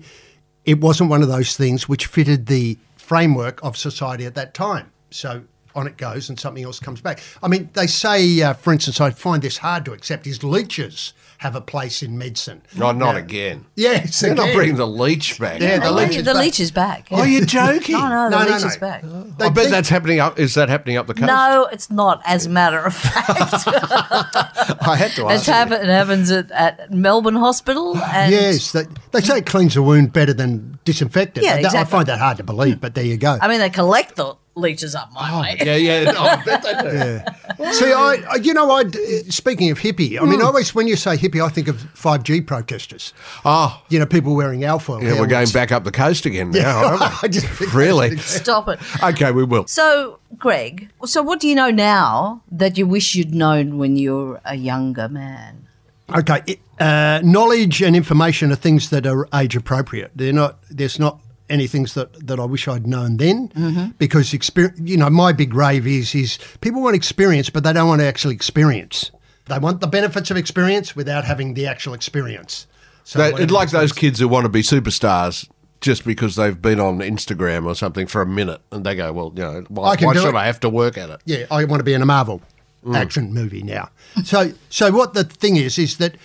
it 0.63 0.79
wasn't 0.81 1.09
one 1.09 1.21
of 1.21 1.27
those 1.27 1.55
things 1.57 1.89
which 1.89 2.05
fitted 2.05 2.47
the 2.47 2.77
framework 3.05 3.63
of 3.63 3.77
society 3.77 4.25
at 4.25 4.35
that 4.35 4.53
time. 4.53 4.91
So 5.11 5.43
on 5.75 5.87
it 5.87 5.97
goes, 5.97 6.29
and 6.29 6.39
something 6.39 6.63
else 6.63 6.79
comes 6.79 7.01
back. 7.01 7.21
I 7.43 7.47
mean, 7.47 7.69
they 7.73 7.87
say, 7.87 8.41
uh, 8.41 8.53
for 8.53 8.73
instance, 8.73 8.99
I 9.01 9.11
find 9.11 9.43
this 9.43 9.57
hard 9.57 9.85
to 9.85 9.93
accept: 9.93 10.25
is 10.25 10.43
leeches 10.43 11.13
have 11.45 11.55
a 11.55 11.61
place 11.61 12.01
in 12.03 12.17
medicine? 12.17 12.61
No, 12.75 12.91
not 12.91 13.13
Now- 13.13 13.15
again. 13.17 13.65
Yes, 13.75 14.21
You're 14.21 14.35
not 14.35 14.53
bringing 14.53 14.75
the 14.75 14.87
leech 14.87 15.39
back. 15.39 15.61
Yeah, 15.61 15.79
the 15.79 15.87
Oh, 15.89 15.93
leech 15.93 16.15
is 16.17 16.23
the 16.25 16.33
back. 16.33 16.43
leech 16.43 16.59
is 16.59 16.71
back. 16.71 17.07
Are 17.11 17.27
you 17.27 17.45
joking? 17.45 17.95
No, 17.99 18.07
no, 18.09 18.23
the 18.25 18.29
No, 18.31 18.43
no, 18.45 18.51
leech 18.51 18.61
no. 18.61 18.67
is 18.67 18.77
back. 18.77 19.03
I 19.03 19.07
They 19.07 19.49
bet 19.49 19.55
think- 19.55 19.69
that's 19.69 19.89
happening 19.89 20.19
up. 20.19 20.39
Is 20.39 20.53
that 20.55 20.69
happening 20.69 20.97
up 20.97 21.07
the 21.07 21.13
coast? 21.13 21.27
No, 21.27 21.67
it's 21.71 21.89
not. 21.91 22.21
As 22.25 22.45
a 22.45 22.49
matter 22.49 22.79
of 22.79 22.95
fact, 22.95 23.29
I 23.67 24.95
had 24.97 25.11
to 25.11 25.27
ask. 25.27 25.47
you. 25.47 25.53
happen, 25.53 25.73
it 25.81 25.85
happens 25.87 26.31
at, 26.31 26.51
at 26.51 26.91
Melbourne 26.91 27.35
Hospital. 27.35 27.95
And 27.97 28.31
Yes, 28.31 28.71
they, 28.71 28.83
they 29.11 29.21
say 29.21 29.37
it 29.37 29.45
cleans 29.45 29.75
a 29.77 29.81
wound 29.83 30.11
better 30.13 30.33
than 30.33 30.79
disinfectant. 30.83 31.45
Yeah, 31.45 31.61
I- 31.71 31.81
I 31.81 31.83
find 31.85 32.07
that 32.07 32.19
hard 32.19 32.37
to 32.37 32.43
believe, 32.43 32.81
but 32.81 32.95
there 32.95 33.05
you 33.05 33.17
go. 33.17 33.37
I 33.41 33.47
mean, 33.47 33.59
they 33.59 33.69
collect 33.69 34.15
the 34.15 34.35
leeches 34.55 34.95
up 34.95 35.11
my 35.13 35.29
oh, 35.33 35.41
way. 35.41 35.57
Yeah, 35.63 35.75
yeah. 35.75 36.11
no, 36.11 36.13
oh, 36.17 36.23
I 36.27 36.43
bet 36.43 36.63
they 36.63 36.73
do. 36.73 37.21
See, 37.71 37.91
I, 37.91 38.23
I- 38.31 38.35
you 38.41 38.53
know, 38.53 38.69
I 38.71 38.81
uh, 38.81 38.91
speaking 39.29 39.71
of 39.71 39.79
hippie, 39.79 40.19
I 40.19 40.25
mean, 40.25 40.39
hmm. 40.39 40.45
always 40.45 40.73
when 40.75 40.87
you 40.87 40.95
say 40.95 41.15
hippie, 41.17 41.43
I 41.43 41.49
think 41.49 41.67
of 41.67 41.81
five 41.93 42.23
G 42.23 42.41
protesters. 42.41 43.13
Oh, 43.43 43.81
You 43.89 43.99
know, 43.99 44.05
people 44.05 44.35
wearing 44.35 44.63
alfoil. 44.63 45.01
yeah, 45.03 45.19
we're 45.19 45.27
going 45.27 45.49
back 45.49 45.71
up 45.71 45.83
the 45.83 45.91
coast 45.91 46.25
again 46.25 46.51
now, 46.51 46.85
aren't 46.85 46.99
we? 47.01 47.05
I 47.23 47.27
just 47.27 47.47
think 47.47 47.73
Really? 47.73 48.17
Stop 48.17 48.67
it. 48.69 48.79
Okay, 49.03 49.31
we 49.31 49.43
will. 49.43 49.67
So, 49.67 50.19
Greig, 50.37 50.89
so 51.05 51.21
what 51.21 51.39
do 51.39 51.47
you 51.47 51.55
know 51.55 51.69
now 51.69 52.41
that 52.51 52.77
you 52.77 52.85
wish 52.87 53.15
you'd 53.15 53.33
known 53.33 53.77
when 53.77 53.95
you 53.95 54.15
were 54.15 54.41
a 54.45 54.55
younger 54.55 55.07
man? 55.09 55.67
Okay, 56.15 56.41
it- 56.47 56.59
uh, 56.79 57.21
knowledge 57.23 57.81
and 57.81 57.95
information 57.95 58.51
are 58.51 58.55
things 58.57 58.89
that 58.89 59.07
are 59.07 59.27
age 59.33 59.55
appropriate. 59.55 60.11
They're 60.13 60.33
not. 60.33 60.59
There's 60.69 60.99
not 60.99 61.19
any 61.49 61.67
things 61.67 61.93
that, 61.93 62.25
that 62.27 62.39
I 62.39 62.45
wish 62.45 62.67
I'd 62.67 62.87
known 62.87 63.17
then, 63.17 63.49
Mm-hmm. 63.49 63.91
because 63.97 64.33
experience. 64.33 64.79
You 64.83 64.97
know, 64.97 65.09
my 65.09 65.31
big 65.33 65.53
rave 65.53 65.85
is 65.87 66.15
is 66.15 66.39
people 66.61 66.81
want 66.81 66.95
experience, 66.95 67.49
but 67.49 67.63
they 67.63 67.73
don't 67.73 67.87
want 67.87 68.01
to 68.01 68.07
actually 68.07 68.35
experience. 68.35 69.11
They 69.47 69.59
want 69.59 69.79
the 69.81 69.87
benefits 69.87 70.31
of 70.31 70.37
experience 70.37 70.95
without 70.95 71.23
having 71.23 71.53
the 71.53 71.67
actual 71.67 71.93
experience. 71.93 72.65
So 73.03 73.19
They, 73.19 73.43
it's 73.43 73.51
like 73.51 73.69
those 73.69 73.91
kids 73.91 74.19
who 74.19 74.27
want 74.27 74.45
to 74.45 74.49
be 74.49 74.63
superstars 74.63 75.47
just 75.81 76.03
because 76.03 76.35
they've 76.35 76.59
been 76.59 76.79
on 76.79 76.97
Instagram 76.99 77.67
or 77.67 77.75
something 77.75 78.07
for 78.07 78.21
a 78.21 78.25
minute, 78.25 78.61
and 78.71 78.83
they 78.83 78.95
go, 78.95 79.13
"Well, 79.13 79.31
you 79.35 79.41
know, 79.43 79.63
why, 79.69 79.83
I 79.93 80.03
why 80.03 80.13
should 80.15 80.29
it." 80.29 80.35
I 80.35 80.45
have 80.47 80.59
to 80.61 80.69
work 80.69 80.97
at 80.97 81.09
it?" 81.11 81.21
Yeah, 81.25 81.45
I 81.51 81.65
want 81.65 81.79
to 81.79 81.83
be 81.83 81.93
in 81.93 82.01
a 82.01 82.05
Marvel 82.07 82.41
Mm. 82.83 82.95
action 82.95 83.33
movie 83.33 83.63
now. 83.63 83.89
So, 84.23 84.51
so 84.69 84.91
what 84.91 85.15
the 85.15 85.23
thing 85.23 85.55
is 85.55 85.79
is 85.79 85.97
that, 85.97 86.15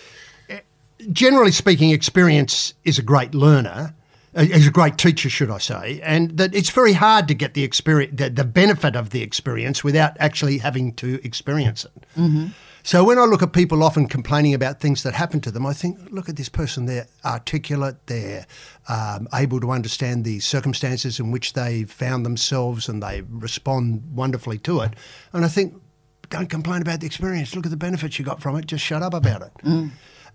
eh, 0.51 0.59
generally 1.11 1.53
speaking, 1.53 1.89
experience 1.91 2.75
is 2.85 2.99
a 2.99 3.03
great 3.03 3.35
learner, 3.35 3.95
is 4.35 4.67
a 4.67 4.71
great 4.71 4.97
teacher, 4.97 5.29
should 5.29 5.51
I 5.51 5.59
say, 5.59 6.01
and 6.03 6.37
that 6.37 6.55
it's 6.55 6.71
very 6.71 6.93
hard 6.93 7.27
to 7.29 7.35
get 7.35 7.55
the 7.55 7.65
experience, 7.65 8.17
the, 8.17 8.31
the 8.31 8.45
benefit 8.45 8.95
of 8.97 9.11
the 9.11 9.23
experience 9.23 9.83
without 9.83 10.17
actually 10.21 10.59
having 10.59 10.95
to 10.95 11.21
experience 11.25 11.85
it. 11.85 12.07
So 12.83 13.05
when 13.05 13.19
I 13.19 13.25
look 13.25 13.43
at 13.43 13.53
people 13.53 13.83
often 13.83 14.07
complaining 14.07 14.55
about 14.55 14.81
things 14.81 15.03
that 15.03 15.13
happen 15.13 15.41
to 15.43 15.51
them, 15.51 15.67
I 15.67 15.75
think, 15.75 15.99
look 16.11 16.31
at 16.31 16.37
this 16.37 16.49
person. 16.49 16.87
They're 16.87 17.07
articulate. 17.25 18.07
They're 18.07 18.47
um, 18.89 19.29
able 19.35 19.61
to 19.61 19.71
understand 19.71 20.25
the 20.25 20.41
circumstances 20.41 21.21
in 21.21 21.31
which 21.31 21.53
they 21.53 21.85
found 21.85 22.25
themselves, 22.25 22.89
and 22.89 23.03
they 23.03 23.23
respond 23.29 24.03
wonderfully 24.15 24.59
to 24.61 24.81
it. 24.81 24.95
And 25.35 25.45
I 25.45 25.49
think, 25.49 25.75
don't 26.31 26.49
complain 26.49 26.81
about 26.81 27.01
the 27.01 27.07
experience. 27.07 27.55
Look 27.55 27.67
at 27.67 27.71
the 27.71 27.77
benefits 27.77 28.19
you 28.19 28.25
got 28.25 28.41
from 28.41 28.57
it. 28.57 28.65
Just 28.65 28.85
shut 28.85 29.03
up 29.03 29.13
about 29.13 29.43
it. 29.43 29.53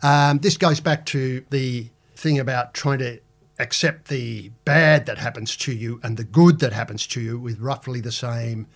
Um, 0.03 0.37
this 0.39 0.57
goes 0.57 0.79
back 0.81 1.05
to 1.07 1.43
the 1.49 1.89
thing 2.15 2.37
about 2.37 2.73
trying 2.73 2.99
to 2.99 3.19
accept 3.59 4.07
the 4.09 4.51
bad 4.65 5.05
that 5.05 5.17
happens 5.17 5.55
to 5.57 5.71
you 5.71 5.99
and 6.03 6.17
the 6.17 6.23
good 6.23 6.59
that 6.59 6.73
happens 6.73 7.07
to 7.07 7.21
you 7.21 7.39
with 7.39 7.59
roughly 7.59 8.01
the 8.01 8.11
same 8.11 8.67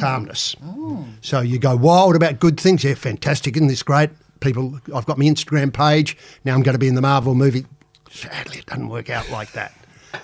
calmness. 0.00 0.54
Mm. 0.64 1.06
So 1.20 1.40
you 1.40 1.58
go 1.58 1.76
wild 1.76 2.16
about 2.16 2.40
good 2.40 2.58
things. 2.58 2.84
Yeah, 2.84 2.94
fantastic. 2.94 3.56
Isn't 3.56 3.68
this 3.68 3.82
great? 3.82 4.10
People, 4.40 4.80
I've 4.94 5.06
got 5.06 5.18
my 5.18 5.24
Instagram 5.24 5.72
page. 5.72 6.16
Now 6.44 6.54
I'm 6.54 6.62
going 6.62 6.74
to 6.74 6.78
be 6.78 6.88
in 6.88 6.94
the 6.94 7.00
Marvel 7.02 7.34
movie. 7.34 7.66
Sadly, 8.10 8.58
it 8.58 8.66
doesn't 8.66 8.88
work 8.88 9.10
out 9.10 9.28
like 9.30 9.52
that. 9.52 9.72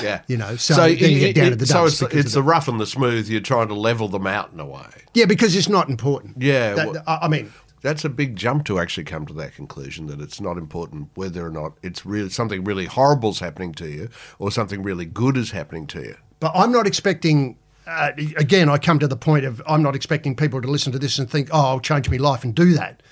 Yeah. 0.01 0.23
You 0.29 0.37
know, 0.39 0.57
so 0.57 0.75
then 0.75 0.97
you 0.97 1.21
get 1.21 1.35
down 1.37 1.51
to 1.51 1.57
the 1.57 1.67
so 1.67 1.85
it's, 1.85 2.01
it's 2.01 2.27
of 2.29 2.33
the 2.33 2.43
rough 2.43 2.69
and 2.69 2.81
the 2.81 2.87
smooth. 2.87 3.29
You're 3.29 3.41
trying 3.41 3.69
to 3.69 3.75
level 3.75 4.09
them 4.09 4.27
out 4.27 4.53
in 4.53 4.59
a 4.61 4.67
way. 4.67 4.87
Yeah, 5.13 5.27
because 5.27 5.55
it's 5.55 5.69
not 5.69 5.89
important. 5.89 6.43
Yeah, 6.43 6.75
That- 6.75 6.89
well- 6.93 7.03
I 7.07 7.19
I 7.23 7.29
mean, 7.29 7.53
That's 7.85 8.03
a 8.03 8.09
big 8.09 8.35
jump 8.35 8.65
to 8.65 8.79
actually 8.79 9.05
come 9.05 9.27
to 9.27 9.35
that 9.35 9.55
conclusion 9.55 10.07
that 10.07 10.19
it's 10.19 10.41
not 10.41 10.57
important 10.57 11.11
whether 11.17 11.45
or 11.45 11.51
not 11.51 11.75
it's 11.83 12.07
really 12.07 12.31
something 12.31 12.65
really 12.65 12.87
horrible's 12.87 13.41
happening 13.41 13.73
to 13.75 13.87
you 13.87 14.09
or 14.39 14.51
something 14.51 14.83
really 14.83 15.05
good 15.05 15.37
is 15.37 15.51
happening 15.51 15.87
to 15.89 16.01
you. 16.01 16.17
But 16.41 16.53
I'm 16.55 16.73
not 16.73 16.87
expecting. 16.87 17.59
Uh, 17.87 18.13
again, 18.39 18.71
I 18.71 18.79
come 18.79 18.99
to 19.01 19.07
the 19.07 19.19
point 19.19 19.45
of 19.45 19.61
I'm 19.67 19.83
not 19.83 19.95
expecting 19.95 20.35
people 20.35 20.63
to 20.63 20.67
listen 20.67 20.93
to 20.93 20.99
this 20.99 21.19
and 21.19 21.31
think, 21.31 21.51
"Oh, 21.53 21.61
I'll 21.61 21.81
change 21.81 22.09
my 22.09 22.17
life 22.17 22.43
and 22.43 22.55
do 22.55 22.73
that." 22.73 23.03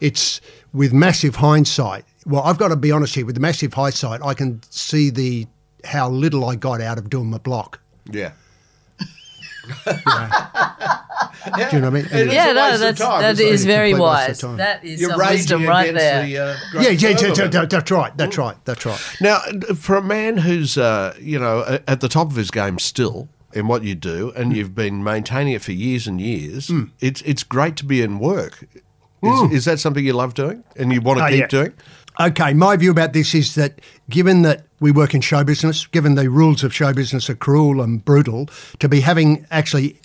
It's 0.00 0.40
with 0.72 0.92
massive 0.92 1.34
hindsight. 1.34 2.04
Well, 2.24 2.42
I've 2.42 2.56
got 2.56 2.68
to 2.68 2.76
be 2.76 2.92
honest 2.92 3.16
here. 3.16 3.26
With 3.26 3.34
the 3.34 3.40
massive 3.40 3.74
hindsight, 3.74 4.22
I 4.22 4.34
can 4.34 4.62
see 4.70 5.10
the 5.10 5.48
how 5.84 6.08
little 6.08 6.44
I 6.48 6.54
got 6.54 6.80
out 6.80 6.98
of 6.98 7.10
doing 7.10 7.30
my 7.30 7.38
block. 7.38 7.80
Yeah. 8.08 8.30
Do 11.44 11.50
you 11.76 11.80
know 11.80 11.90
what 11.90 12.00
I 12.00 12.02
mean? 12.02 12.08
And 12.12 12.32
Yeah, 12.32 12.50
a 12.50 12.54
no, 12.54 12.78
that's 12.78 13.00
time, 13.00 13.22
that 13.22 13.32
isn't 13.32 13.46
it? 13.46 13.52
is 13.52 13.64
very 13.64 13.90
Complete 13.92 14.10
waste 14.28 14.42
of 14.42 14.50
wise. 14.50 14.58
That 14.58 14.84
is 14.84 15.00
You're 15.00 15.10
some 15.10 15.18
wisdom 15.20 15.64
right 15.64 15.94
there. 15.94 16.26
the, 16.26 16.38
uh, 16.38 16.56
yeah, 16.74 16.88
yeah, 16.90 17.08
yeah, 17.08 17.48
yeah, 17.50 17.64
that's 17.66 17.90
right. 17.90 18.16
That's 18.16 18.38
right. 18.38 18.56
That's 18.64 18.86
right. 18.86 19.16
Now, 19.20 19.40
for 19.76 19.96
a 19.96 20.02
man 20.02 20.36
who's, 20.38 20.76
uh, 20.76 21.14
you 21.20 21.38
know, 21.38 21.78
at 21.86 22.00
the 22.00 22.08
top 22.08 22.30
of 22.30 22.36
his 22.36 22.50
game 22.50 22.78
still 22.78 23.28
in 23.52 23.66
what 23.66 23.82
you 23.84 23.94
do, 23.94 24.32
and 24.36 24.54
you've 24.56 24.74
been 24.74 25.02
maintaining 25.02 25.54
it 25.54 25.62
for 25.62 25.72
years 25.72 26.06
and 26.06 26.20
years, 26.20 26.70
it's 27.00 27.22
it's 27.22 27.42
great 27.42 27.76
to 27.76 27.84
be 27.84 28.02
in 28.02 28.18
work. 28.18 28.66
Is, 29.22 29.52
is 29.52 29.64
that 29.66 29.78
something 29.80 30.04
you 30.04 30.14
love 30.14 30.32
doing 30.34 30.64
and 30.76 30.92
you 30.92 31.00
want 31.02 31.18
to. 31.18 31.24
Oh, 31.26 31.28
keep 31.28 31.40
yeah. 31.40 31.46
doing? 31.48 31.72
Okay, 32.18 32.54
my 32.54 32.76
view 32.76 32.90
about 32.90 33.12
this 33.12 33.34
is 33.34 33.54
that 33.54 33.80
given 34.08 34.42
that 34.42 34.66
we 34.80 34.90
work 34.90 35.14
in 35.14 35.20
show 35.20 35.44
business, 35.44 35.86
given 35.86 36.14
the 36.14 36.28
rules 36.28 36.62
of 36.64 36.74
show 36.74 36.92
business 36.92 37.30
are 37.30 37.34
cruel 37.34 37.80
and 37.80 38.04
brutal, 38.04 38.48
to 38.78 38.88
be 38.88 39.00
having 39.00 39.46
actually 39.50 39.98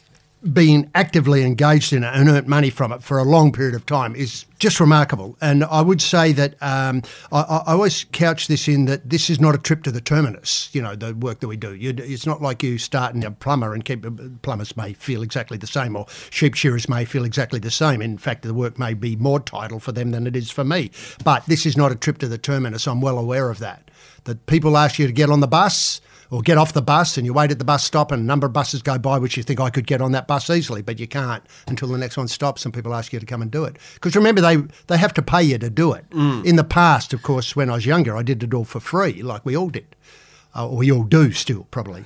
been 0.43 0.89
actively 0.93 1.43
engaged 1.43 1.91
in 1.91 2.03
it 2.03 2.11
and 2.13 2.29
earned 2.29 2.47
money 2.47 2.69
from 2.69 2.91
it 2.91 3.01
for 3.01 3.17
a 3.17 3.23
long 3.23 3.51
period 3.51 3.73
of 3.73 3.85
time 3.85 4.15
is 4.15 4.45
just 4.59 4.79
remarkable. 4.79 5.35
And 5.41 5.63
I 5.63 5.81
would 5.81 6.01
say 6.01 6.31
that 6.33 6.55
um, 6.61 7.01
I, 7.31 7.63
I 7.67 7.73
always 7.73 8.05
couch 8.11 8.47
this 8.47 8.67
in 8.67 8.85
that 8.85 9.09
this 9.09 9.29
is 9.29 9.39
not 9.39 9.55
a 9.55 9.57
trip 9.57 9.83
to 9.83 9.91
the 9.91 10.01
terminus. 10.01 10.69
You 10.71 10.81
know, 10.81 10.95
the 10.95 11.15
work 11.15 11.39
that 11.39 11.47
we 11.47 11.57
do. 11.57 11.73
You, 11.73 11.93
it's 11.97 12.25
not 12.25 12.41
like 12.41 12.61
you 12.61 12.77
start 12.77 13.15
in 13.15 13.23
a 13.23 13.31
plumber 13.31 13.73
and 13.73 13.83
keep 13.83 14.05
plumbers 14.43 14.77
may 14.77 14.93
feel 14.93 15.23
exactly 15.23 15.57
the 15.57 15.67
same, 15.67 15.95
or 15.95 16.05
sheep 16.29 16.53
shearers 16.53 16.87
may 16.87 17.05
feel 17.05 17.25
exactly 17.25 17.59
the 17.59 17.71
same. 17.71 18.01
In 18.01 18.17
fact, 18.17 18.43
the 18.43 18.53
work 18.53 18.77
may 18.77 18.93
be 18.93 19.15
more 19.15 19.39
title 19.39 19.79
for 19.79 19.91
them 19.91 20.11
than 20.11 20.27
it 20.27 20.35
is 20.35 20.51
for 20.51 20.63
me. 20.63 20.91
But 21.23 21.45
this 21.47 21.65
is 21.65 21.75
not 21.75 21.91
a 21.91 21.95
trip 21.95 22.19
to 22.19 22.27
the 22.27 22.37
terminus. 22.37 22.87
I'm 22.87 23.01
well 23.01 23.17
aware 23.17 23.49
of 23.49 23.59
that. 23.59 23.89
That 24.25 24.45
people 24.45 24.77
ask 24.77 24.99
you 24.99 25.07
to 25.07 25.13
get 25.13 25.29
on 25.29 25.39
the 25.39 25.47
bus 25.47 26.01
or 26.31 26.41
get 26.41 26.57
off 26.57 26.73
the 26.73 26.81
bus 26.81 27.17
and 27.17 27.25
you 27.25 27.33
wait 27.33 27.51
at 27.51 27.59
the 27.59 27.65
bus 27.65 27.83
stop 27.83 28.11
and 28.11 28.21
a 28.21 28.25
number 28.25 28.47
of 28.47 28.53
buses 28.53 28.81
go 28.81 28.97
by 28.97 29.17
which 29.17 29.37
you 29.37 29.43
think 29.43 29.59
I 29.59 29.69
could 29.69 29.87
get 29.87 30.01
on 30.01 30.11
that 30.13 30.27
bus 30.27 30.49
easily, 30.49 30.81
but 30.81 30.99
you 30.99 31.07
can't 31.07 31.43
until 31.67 31.87
the 31.89 31.97
next 31.97 32.17
one 32.17 32.27
stops 32.27 32.65
and 32.65 32.73
people 32.73 32.93
ask 32.93 33.13
you 33.13 33.19
to 33.19 33.25
come 33.25 33.41
and 33.41 33.51
do 33.51 33.63
it. 33.65 33.77
Because 33.95 34.15
remember, 34.15 34.41
they, 34.41 34.57
they 34.87 34.97
have 34.97 35.13
to 35.15 35.21
pay 35.21 35.43
you 35.43 35.57
to 35.57 35.69
do 35.69 35.93
it. 35.93 36.05
In 36.11 36.55
the 36.55 36.63
past, 36.63 37.13
of 37.13 37.21
course, 37.23 37.55
when 37.55 37.69
I 37.69 37.73
was 37.73 37.85
younger, 37.85 38.15
I 38.17 38.23
did 38.23 38.43
it 38.43 38.53
all 38.53 38.65
for 38.65 38.79
free, 38.79 39.21
like 39.21 39.45
we 39.45 39.55
all 39.55 39.69
did. 39.69 39.95
Uh, 40.55 40.67
or 40.67 40.77
we 40.77 40.91
all 40.91 41.03
do 41.03 41.31
still, 41.33 41.67
probably, 41.69 42.05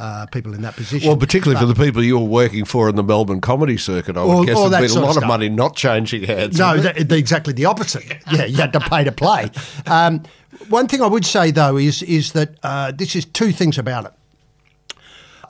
uh, 0.00 0.26
people 0.26 0.54
in 0.54 0.62
that 0.62 0.74
position. 0.74 1.06
Well, 1.06 1.16
particularly 1.16 1.60
for 1.60 1.66
the 1.66 1.74
people 1.74 2.02
you're 2.02 2.20
working 2.20 2.64
for 2.64 2.88
in 2.88 2.96
the 2.96 3.02
Melbourne 3.02 3.42
comedy 3.42 3.76
circuit, 3.76 4.16
I 4.16 4.24
would 4.24 4.46
guess 4.46 4.56
there's 4.56 4.70
that 4.70 4.78
been 4.78 4.86
a 4.86 4.88
sort 4.88 5.04
of 5.10 5.16
lot 5.16 5.22
of 5.22 5.28
money 5.28 5.50
not 5.50 5.76
changing 5.76 6.24
hands. 6.24 6.58
No, 6.58 6.76
the, 6.80 7.16
exactly 7.16 7.52
the 7.52 7.66
opposite. 7.66 8.16
Yeah, 8.32 8.46
you 8.46 8.56
had 8.56 8.72
to 8.72 8.80
pay 8.80 9.04
to 9.04 9.12
play. 9.12 9.50
Um, 9.86 10.22
one 10.70 10.88
thing 10.88 11.02
I 11.02 11.06
would 11.06 11.26
say 11.26 11.50
though 11.50 11.76
is 11.76 12.02
is 12.02 12.32
that 12.32 12.56
uh, 12.62 12.92
this 12.92 13.14
is 13.14 13.26
two 13.26 13.52
things 13.52 13.76
about 13.76 14.06
it. 14.06 14.12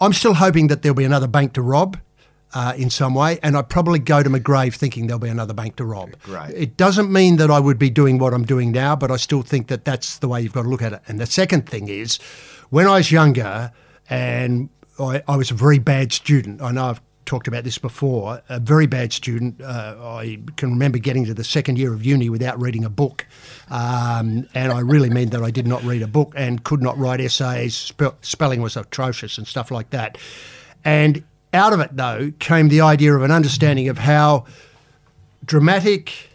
I'm 0.01 0.13
still 0.13 0.35
hoping 0.35 0.67
that 0.67 0.83
there'll 0.83 0.97
be 0.97 1.05
another 1.05 1.29
bank 1.29 1.53
to 1.55 1.63
rob. 1.63 1.99
Uh, 2.53 2.73
in 2.77 2.91
some 2.91 3.15
way, 3.15 3.39
and 3.45 3.57
I 3.57 3.63
probably 3.63 4.01
go 4.01 4.25
to 4.25 4.29
my 4.29 4.41
grave 4.41 4.75
thinking 4.75 5.07
there'll 5.07 5.21
be 5.21 5.29
another 5.29 5.55
bank 5.55 5.77
to 5.77 5.85
rob. 5.85 6.17
Great. 6.25 6.51
It 6.51 6.77
doesn't 6.77 7.13
mean 7.13 7.37
that 7.37 7.49
I 7.49 7.61
would 7.61 7.79
be 7.79 7.91
doing 7.91 8.19
what 8.19 8.35
I'm 8.35 8.45
doing 8.45 8.73
now, 8.73 8.97
but 8.97 9.13
I 9.13 9.19
still 9.19 9.43
think 9.43 9.69
that 9.69 9.85
that's 9.85 10.19
the 10.19 10.27
way 10.27 10.41
you've 10.41 10.53
got 10.53 10.63
to 10.63 10.69
look 10.69 10.83
at 10.83 10.93
it. 10.93 11.01
And 11.07 11.21
the 11.21 11.27
second 11.27 11.69
thing 11.69 11.89
is, 11.89 12.19
when 12.71 12.89
I 12.89 12.97
was 12.97 13.13
younger, 13.13 13.71
and 14.11 14.69
I, 14.99 15.23
I 15.27 15.37
was 15.37 15.51
a 15.51 15.55
very 15.55 15.79
bad 15.79 16.13
student. 16.13 16.61
I 16.61 16.73
know 16.73 16.87
I've 16.87 17.01
talked 17.25 17.47
about 17.47 17.63
this 17.63 17.79
before. 17.79 18.43
A 18.49 18.59
very 18.59 18.87
bad 18.87 19.13
student. 19.13 19.61
Uh, 19.61 19.95
I 20.01 20.41
can 20.57 20.71
remember 20.71 20.99
getting 20.99 21.25
to 21.27 21.35
the 21.35 21.45
second 21.45 21.79
year 21.79 21.95
of 21.95 22.05
uni 22.05 22.29
without 22.29 22.61
reading 22.61 22.85
a 22.85 22.91
book, 22.91 23.25
um, 23.71 24.49
and 24.53 24.73
I 24.73 24.81
really 24.81 25.11
mean 25.11 25.31
that 25.31 25.43
I 25.43 25.51
did 25.51 25.67
not 25.67 25.83
read 25.85 26.03
a 26.03 26.09
book 26.09 26.33
and 26.37 26.63
could 26.65 26.83
not 26.83 26.99
write 26.99 27.21
essays. 27.21 27.77
Spe- 27.77 28.23
spelling 28.23 28.61
was 28.61 28.77
atrocious 28.77 29.39
and 29.39 29.47
stuff 29.47 29.71
like 29.71 29.91
that. 29.91 30.19
And 30.85 31.23
out 31.55 31.73
of 31.73 31.81
it, 31.81 31.97
though, 31.97 32.33
came 32.39 32.69
the 32.69 32.81
idea 32.81 33.15
of 33.15 33.23
an 33.23 33.31
understanding 33.31 33.89
of 33.89 33.99
how 33.99 34.45
dramatic 35.45 36.31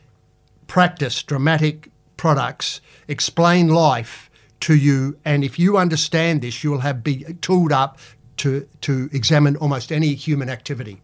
practice, 0.67 1.21
dramatic 1.23 1.89
products 2.17 2.81
explain 3.07 3.67
life 3.69 4.24
to 4.61 4.75
you. 4.75 5.17
And 5.25 5.43
if 5.43 5.59
you 5.59 5.77
understand 5.77 6.41
this, 6.41 6.63
you 6.63 6.71
will 6.71 6.79
have 6.79 7.03
be 7.03 7.25
tooled 7.41 7.71
up 7.71 7.99
to 8.37 8.67
to 8.81 9.09
examine 9.13 9.55
almost 9.57 9.91
any 9.91 10.13
human 10.13 10.49
activity, 10.49 11.01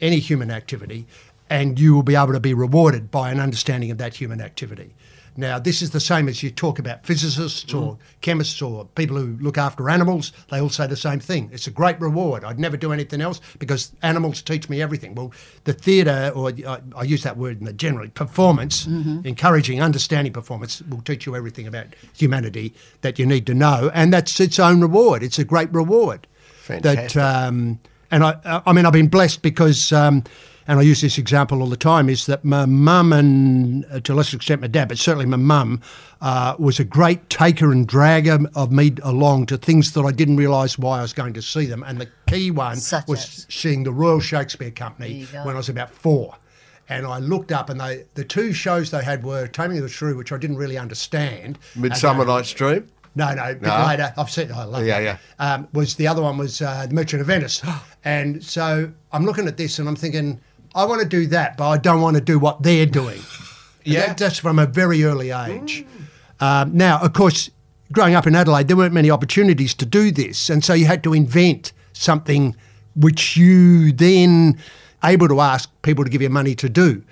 any 0.00 0.18
human 0.18 0.50
activity, 0.50 1.06
and 1.50 1.78
you 1.78 1.94
will 1.94 2.02
be 2.02 2.16
able 2.16 2.32
to 2.32 2.40
be 2.40 2.54
rewarded 2.54 3.10
by 3.10 3.30
an 3.30 3.40
understanding 3.40 3.90
of 3.90 3.98
that 3.98 4.14
human 4.14 4.40
activity. 4.40 4.94
Now, 5.36 5.58
this 5.58 5.82
is 5.82 5.90
the 5.90 6.00
same 6.00 6.28
as 6.28 6.42
you 6.42 6.50
talk 6.50 6.78
about 6.78 7.04
physicists 7.04 7.74
or 7.74 7.98
chemists 8.20 8.62
or 8.62 8.84
people 8.94 9.16
who 9.16 9.36
look 9.40 9.58
after 9.58 9.90
animals. 9.90 10.32
They 10.50 10.60
all 10.60 10.68
say 10.68 10.86
the 10.86 10.96
same 10.96 11.18
thing. 11.18 11.50
It's 11.52 11.66
a 11.66 11.72
great 11.72 12.00
reward. 12.00 12.44
I'd 12.44 12.60
never 12.60 12.76
do 12.76 12.92
anything 12.92 13.20
else 13.20 13.40
because 13.58 13.92
animals 14.02 14.42
teach 14.42 14.68
me 14.68 14.80
everything. 14.80 15.14
Well, 15.16 15.32
the 15.64 15.72
theatre, 15.72 16.30
or 16.36 16.52
I, 16.66 16.80
I 16.94 17.02
use 17.02 17.24
that 17.24 17.36
word 17.36 17.58
in 17.58 17.64
the 17.64 17.72
generally, 17.72 18.10
performance, 18.10 18.86
encouraging, 19.24 19.82
understanding 19.82 20.32
performance, 20.32 20.82
will 20.82 21.02
teach 21.02 21.26
you 21.26 21.34
everything 21.34 21.66
about 21.66 21.86
humanity 22.16 22.72
that 23.00 23.18
you 23.18 23.26
need 23.26 23.46
to 23.46 23.54
know. 23.54 23.90
And 23.92 24.12
that's 24.12 24.38
its 24.38 24.60
own 24.60 24.80
reward. 24.80 25.22
It's 25.24 25.38
a 25.38 25.44
great 25.44 25.72
reward. 25.72 26.28
Fantastic. 26.62 27.12
That, 27.14 27.46
um, 27.48 27.80
and 28.10 28.22
I, 28.22 28.62
I 28.64 28.72
mean, 28.72 28.86
I've 28.86 28.92
been 28.92 29.08
blessed 29.08 29.42
because, 29.42 29.92
um, 29.92 30.22
and 30.66 30.78
I 30.78 30.82
use 30.82 31.00
this 31.00 31.18
example 31.18 31.60
all 31.60 31.68
the 31.68 31.76
time, 31.76 32.08
is 32.08 32.26
that 32.26 32.44
my 32.44 32.64
mum 32.66 33.12
and 33.12 33.84
uh, 33.90 34.00
to 34.00 34.12
a 34.12 34.14
lesser 34.14 34.36
extent 34.36 34.60
my 34.60 34.66
dad, 34.66 34.88
but 34.88 34.98
certainly 34.98 35.26
my 35.26 35.36
mum, 35.36 35.80
uh, 36.20 36.54
was 36.58 36.80
a 36.80 36.84
great 36.84 37.28
taker 37.28 37.70
and 37.70 37.86
dragger 37.86 38.46
of 38.54 38.72
me 38.72 38.92
along 39.02 39.46
to 39.46 39.56
things 39.58 39.92
that 39.92 40.02
I 40.02 40.10
didn't 40.12 40.36
realise 40.36 40.78
why 40.78 40.98
I 40.98 41.02
was 41.02 41.12
going 41.12 41.34
to 41.34 41.42
see 41.42 41.66
them. 41.66 41.82
And 41.86 42.00
the 42.00 42.08
key 42.26 42.50
one 42.50 42.76
Such 42.76 43.06
was 43.08 43.20
as? 43.24 43.46
seeing 43.50 43.82
the 43.84 43.92
Royal 43.92 44.20
Shakespeare 44.20 44.70
Company 44.70 45.08
There 45.08 45.18
you 45.20 45.26
go. 45.26 45.44
when 45.46 45.54
I 45.54 45.58
was 45.58 45.68
about 45.68 45.90
four. 45.90 46.34
And 46.88 47.06
I 47.06 47.18
looked 47.18 47.50
up, 47.50 47.70
and 47.70 47.80
they 47.80 48.04
the 48.14 48.24
two 48.24 48.52
shows 48.52 48.90
they 48.90 49.02
had 49.02 49.24
were 49.24 49.46
Taming 49.46 49.78
of 49.78 49.84
the 49.84 49.88
Shrew, 49.88 50.16
which 50.18 50.32
I 50.32 50.36
didn't 50.36 50.56
really 50.58 50.76
understand. 50.76 51.58
Midsummer 51.74 52.20
And, 52.22 52.30
uh, 52.30 52.36
Night's 52.36 52.52
Dream. 52.52 52.86
no, 53.14 53.32
no, 53.34 53.42
a 53.42 53.54
bit 53.54 53.62
No? 53.62 53.84
later. 53.86 54.12
I've 54.18 54.30
seen. 54.30 54.52
I 54.52 54.64
love 54.64 54.84
Yeah, 54.84 55.00
that. 55.00 55.18
yeah. 55.38 55.54
Um, 55.54 55.66
was 55.72 55.94
the 55.94 56.06
other 56.06 56.20
one 56.20 56.36
was 56.36 56.60
uh, 56.60 56.84
the 56.86 56.94
Merchant 56.94 57.22
of 57.22 57.26
Venice, 57.28 57.62
and 58.04 58.44
so 58.44 58.90
I'm 59.12 59.24
looking 59.24 59.46
at 59.48 59.56
this 59.56 59.78
and 59.78 59.88
I'm 59.88 59.96
thinking, 59.96 60.38
I 60.74 60.84
want 60.86 61.02
to 61.02 61.08
do 61.08 61.26
that, 61.28 61.56
but 61.56 61.68
I 61.68 61.78
don't 61.78 62.00
want 62.00 62.16
to 62.16 62.20
do 62.22 62.38
what 62.38 62.62
they're 62.62 62.86
doing. 62.86 63.20
Yeah. 63.86 64.06
that- 64.06 64.16
that's 64.16 64.38
from 64.38 64.58
a 64.58 64.64
very 64.64 65.04
early 65.04 65.30
age. 65.30 65.84
Um, 66.40 66.74
now, 66.74 67.00
of 67.02 67.12
course, 67.12 67.50
growing 67.92 68.14
up 68.14 68.26
in 68.26 68.34
Adelaide, 68.34 68.66
there 68.66 68.78
weren't 68.78 68.94
many 68.94 69.10
opportunities 69.10 69.74
to 69.74 69.84
do 69.84 70.10
this, 70.10 70.48
and 70.48 70.64
so 70.64 70.72
you 70.72 70.86
had 70.86 71.02
to 71.04 71.12
invent 71.12 71.74
something 71.92 72.56
which 72.96 73.36
you 73.36 73.92
then 73.92 74.58
able 75.04 75.28
to 75.28 75.38
ask 75.42 75.68
people 75.82 76.02
to 76.02 76.08
give 76.08 76.22
you 76.22 76.30
money 76.30 76.54
to 76.54 76.68
do. 76.70 77.02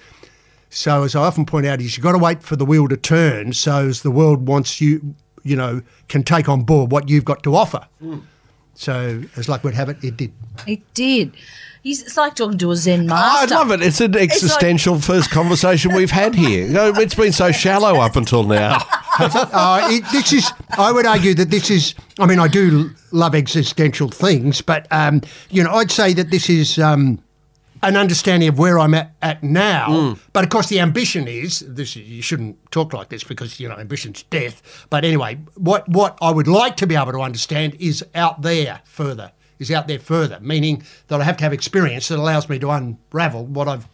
So, 0.71 1.03
as 1.03 1.15
I 1.15 1.21
often 1.25 1.45
point 1.45 1.67
out, 1.67 1.83
is 1.83 1.95
you've 1.99 2.05
got 2.05 2.13
to 2.13 2.19
wait 2.19 2.43
for 2.43 2.57
the 2.57 2.65
wheel 2.65 2.89
to 2.89 2.97
turn. 2.97 3.53
So, 3.53 3.87
as 3.89 4.01
the 4.01 4.11
world 4.11 4.49
wants 4.49 4.81
you, 4.81 5.15
you 5.43 5.57
know, 5.57 5.83
can 6.09 6.23
take 6.23 6.49
on 6.49 6.63
board 6.63 6.91
what 6.91 7.11
you've 7.11 7.27
got 7.27 7.43
to 7.43 7.55
offer. 7.55 7.87
So, 8.75 9.23
as 9.37 9.47
luck 9.47 9.63
would 9.63 9.75
have 9.75 9.91
it, 9.91 10.03
it 10.03 10.17
did. 10.17 10.33
It 10.67 10.95
did. 10.95 11.33
He's, 11.83 12.01
it's 12.03 12.17
like 12.17 12.37
talking 12.37 12.59
to 12.59 12.71
a 12.71 12.77
Zen 12.77 13.07
master. 13.07 13.55
I 13.55 13.59
love 13.59 13.73
it. 13.73 13.83
It's 13.83 14.01
an 14.01 14.17
existential 14.17 15.01
first 15.01 15.31
conversation 15.31 15.95
we've 15.95 16.13
had 16.13 16.35
here. 16.35 16.67
You 16.67 16.73
know, 16.73 16.93
It's 16.95 17.15
been 17.15 17.33
so 17.33 17.51
shallow 17.51 18.01
up 18.01 18.15
until 18.15 18.45
now. 18.45 18.79
uh, 19.19 19.89
it, 19.91 20.05
this 20.13 20.33
is, 20.33 20.53
I 20.79 20.93
would 20.93 21.07
argue 21.07 21.35
that 21.35 21.51
this 21.51 21.71
is, 21.71 21.95
I 22.21 22.27
mean, 22.27 22.39
I 22.39 22.47
do 22.47 22.91
love 23.11 23.35
existential 23.35 24.09
things, 24.09 24.61
but, 24.63 24.87
um, 24.93 25.23
you 25.51 25.65
know, 25.65 25.73
I'd 25.73 25.91
say 25.91 26.13
that 26.15 26.31
this 26.31 26.49
is 26.49 26.79
um, 26.79 27.21
an 27.83 27.97
understanding 27.97 28.49
of 28.49 28.59
where 28.59 28.79
I'm 28.79 28.95
at, 28.95 29.13
at 29.21 29.43
now. 29.43 30.17
But 30.33 30.45
of 30.45 30.51
course, 30.51 30.69
the 30.69 30.79
ambition 30.79 31.27
is, 31.27 31.61
this 31.67 31.97
you 31.97 32.23
shouldn't 32.23 32.71
talk 32.71 32.93
like 32.93 33.09
this 33.09 33.25
because, 33.25 33.59
you 33.59 33.69
know, 33.69 33.77
ambition's 33.77 34.23
death. 34.25 34.87
But 34.89 35.05
anyway, 35.05 35.39
what, 35.57 35.89
what 35.89 36.17
I 36.23 36.31
would 36.31 36.47
like 36.49 36.77
to 36.77 36.87
be 36.87 36.95
able 36.95 37.13
to 37.13 37.21
understand 37.21 37.75
is 37.81 38.05
out 38.15 38.43
there 38.43 38.81
further, 38.85 39.33
is 39.63 39.71
out 39.71 39.89
there 39.89 39.99
further, 39.99 40.39
meaning 40.41 40.83
that 41.09 41.21
I 41.21 41.25
have 41.25 41.39
to 41.39 41.45
have 41.45 41.53
experience 41.53 42.09
that 42.09 42.19
allows 42.19 42.49
me 42.49 42.59
to 42.59 42.71
unravel 42.71 43.47
what 43.47 43.69
I've 43.69 43.87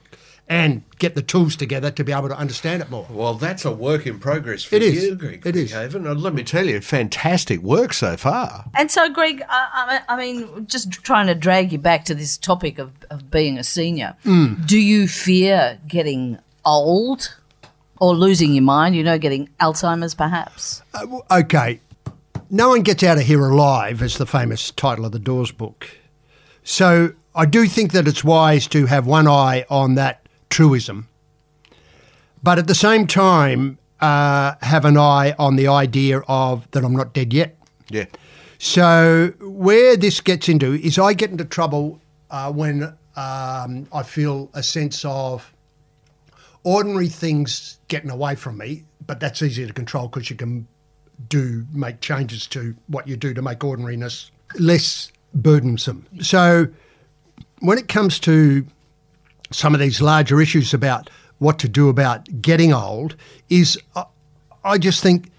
and 0.49 0.83
get 0.99 1.15
the 1.15 1.23
tools 1.23 1.57
together 1.57 1.91
to 1.91 2.03
be 2.03 2.13
able 2.13 2.29
to 2.29 2.37
understand 2.37 2.83
it 2.83 2.91
more. 2.91 3.07
Well, 3.11 3.35
that's 3.35 3.65
a 3.65 3.71
work 3.71 4.07
in 4.07 4.19
progress 4.19 4.65
for 4.65 4.77
It 4.77 4.83
is. 4.83 5.05
you, 5.05 5.15
Greig. 5.15 5.47
It 5.47 5.55
is. 5.55 5.73
Haven. 5.73 6.07
And 6.07 6.23
let 6.23 6.33
me 6.35 6.43
tell 6.43 6.67
you, 6.67 6.81
fantastic 6.81 7.61
work 7.61 7.93
so 7.93 8.17
far. 8.17 8.65
And 8.75 8.91
so, 8.91 9.11
Greig, 9.11 9.43
I, 9.49 10.01
I 10.09 10.15
I 10.15 10.17
mean, 10.17 10.67
just 10.67 10.91
trying 10.91 11.27
to 11.27 11.35
drag 11.35 11.73
you 11.73 11.79
back 11.79 12.05
to 12.07 12.15
this 12.15 12.39
topic 12.39 12.79
of, 12.79 12.93
of 13.11 13.31
being 13.31 13.59
a 13.59 13.65
senior, 13.65 14.17
mm. 14.25 14.67
do 14.67 14.79
you 14.79 15.07
fear 15.07 15.79
getting 15.87 16.39
old 16.65 17.37
or 17.99 18.15
losing 18.15 18.55
your 18.55 18.65
mind? 18.65 18.97
You 18.97 19.05
know, 19.05 19.19
getting 19.19 19.51
Alzheimer's 19.61 20.15
perhaps? 20.15 20.83
Uh, 20.95 21.21
okay, 21.31 21.81
no 22.51 22.71
one 22.71 22.83
gets 22.83 23.03
out 23.03 23.19
of 23.19 23.25
here 23.25 23.47
alive, 23.47 24.03
is 24.03 24.19
the 24.19 24.27
famous 24.27 24.71
title 24.71 25.05
of 25.05 25.13
the 25.13 25.19
Doors 25.19 25.53
book. 25.53 25.89
So 26.63 27.13
I 27.35 27.47
do 27.47 27.67
think 27.67 27.93
that 27.93 28.09
it's 28.09 28.25
wise 28.25 28.67
to 28.69 28.87
have 28.87 29.07
one 29.07 29.27
eye 29.27 29.65
on 29.71 29.95
that 29.95 30.27
truism, 30.51 31.09
but 32.43 32.59
at 32.59 32.67
the 32.67 32.75
same 32.75 33.07
time, 33.07 33.79
uh, 34.01 34.55
have 34.63 34.85
an 34.85 34.97
eye 34.97 35.35
on 35.39 35.57
the 35.57 35.69
idea 35.69 36.21
of 36.29 36.71
that 36.71 36.85
I'm 36.85 36.95
not 36.95 37.13
dead 37.13 37.33
yet. 37.33 37.57
Yeah. 37.91 38.07
So 38.59 39.33
where 39.41 39.97
this 39.97 40.21
gets 40.21 40.49
into 40.49 40.75
is 40.75 40.99
I 40.99 41.13
get 41.13 41.31
into 41.31 41.45
trouble 41.45 42.01
uh, 42.31 42.53
when 42.53 42.95
um, 43.17 43.87
I 43.93 44.03
feel 44.05 44.51
a 44.55 44.63
sense 44.63 45.05
of 45.05 45.53
ordinary 46.65 47.09
things 47.09 47.79
getting 47.89 48.11
away 48.11 48.35
from 48.35 48.59
me, 48.59 48.85
but 49.07 49.21
that's 49.21 49.43
easier 49.43 49.67
to 49.67 49.73
control 49.73 50.09
because 50.09 50.29
you 50.31 50.37
can 50.37 50.67
do 51.29 51.67
make 51.73 52.01
changes 52.01 52.47
to 52.49 52.75
what 52.87 53.09
you 53.09 53.17
do 53.17 53.35
to 53.35 53.43
make 53.43 53.65
ordinariness 53.65 54.31
less 54.59 55.11
burdensome. 55.35 56.07
So 56.21 56.69
when 57.61 57.79
it 57.79 57.89
comes 57.89 58.19
to 58.21 58.67
some 59.51 59.75
of 59.75 59.81
these 59.81 60.01
larger 60.01 60.41
issues 60.41 60.73
about 60.73 61.11
what 61.39 61.59
to 61.61 61.69
do 61.69 61.89
about 61.89 62.43
getting 62.43 62.73
old, 62.73 63.17
is 63.49 63.79
I 64.65 64.79
just 64.79 65.03
think 65.03 65.31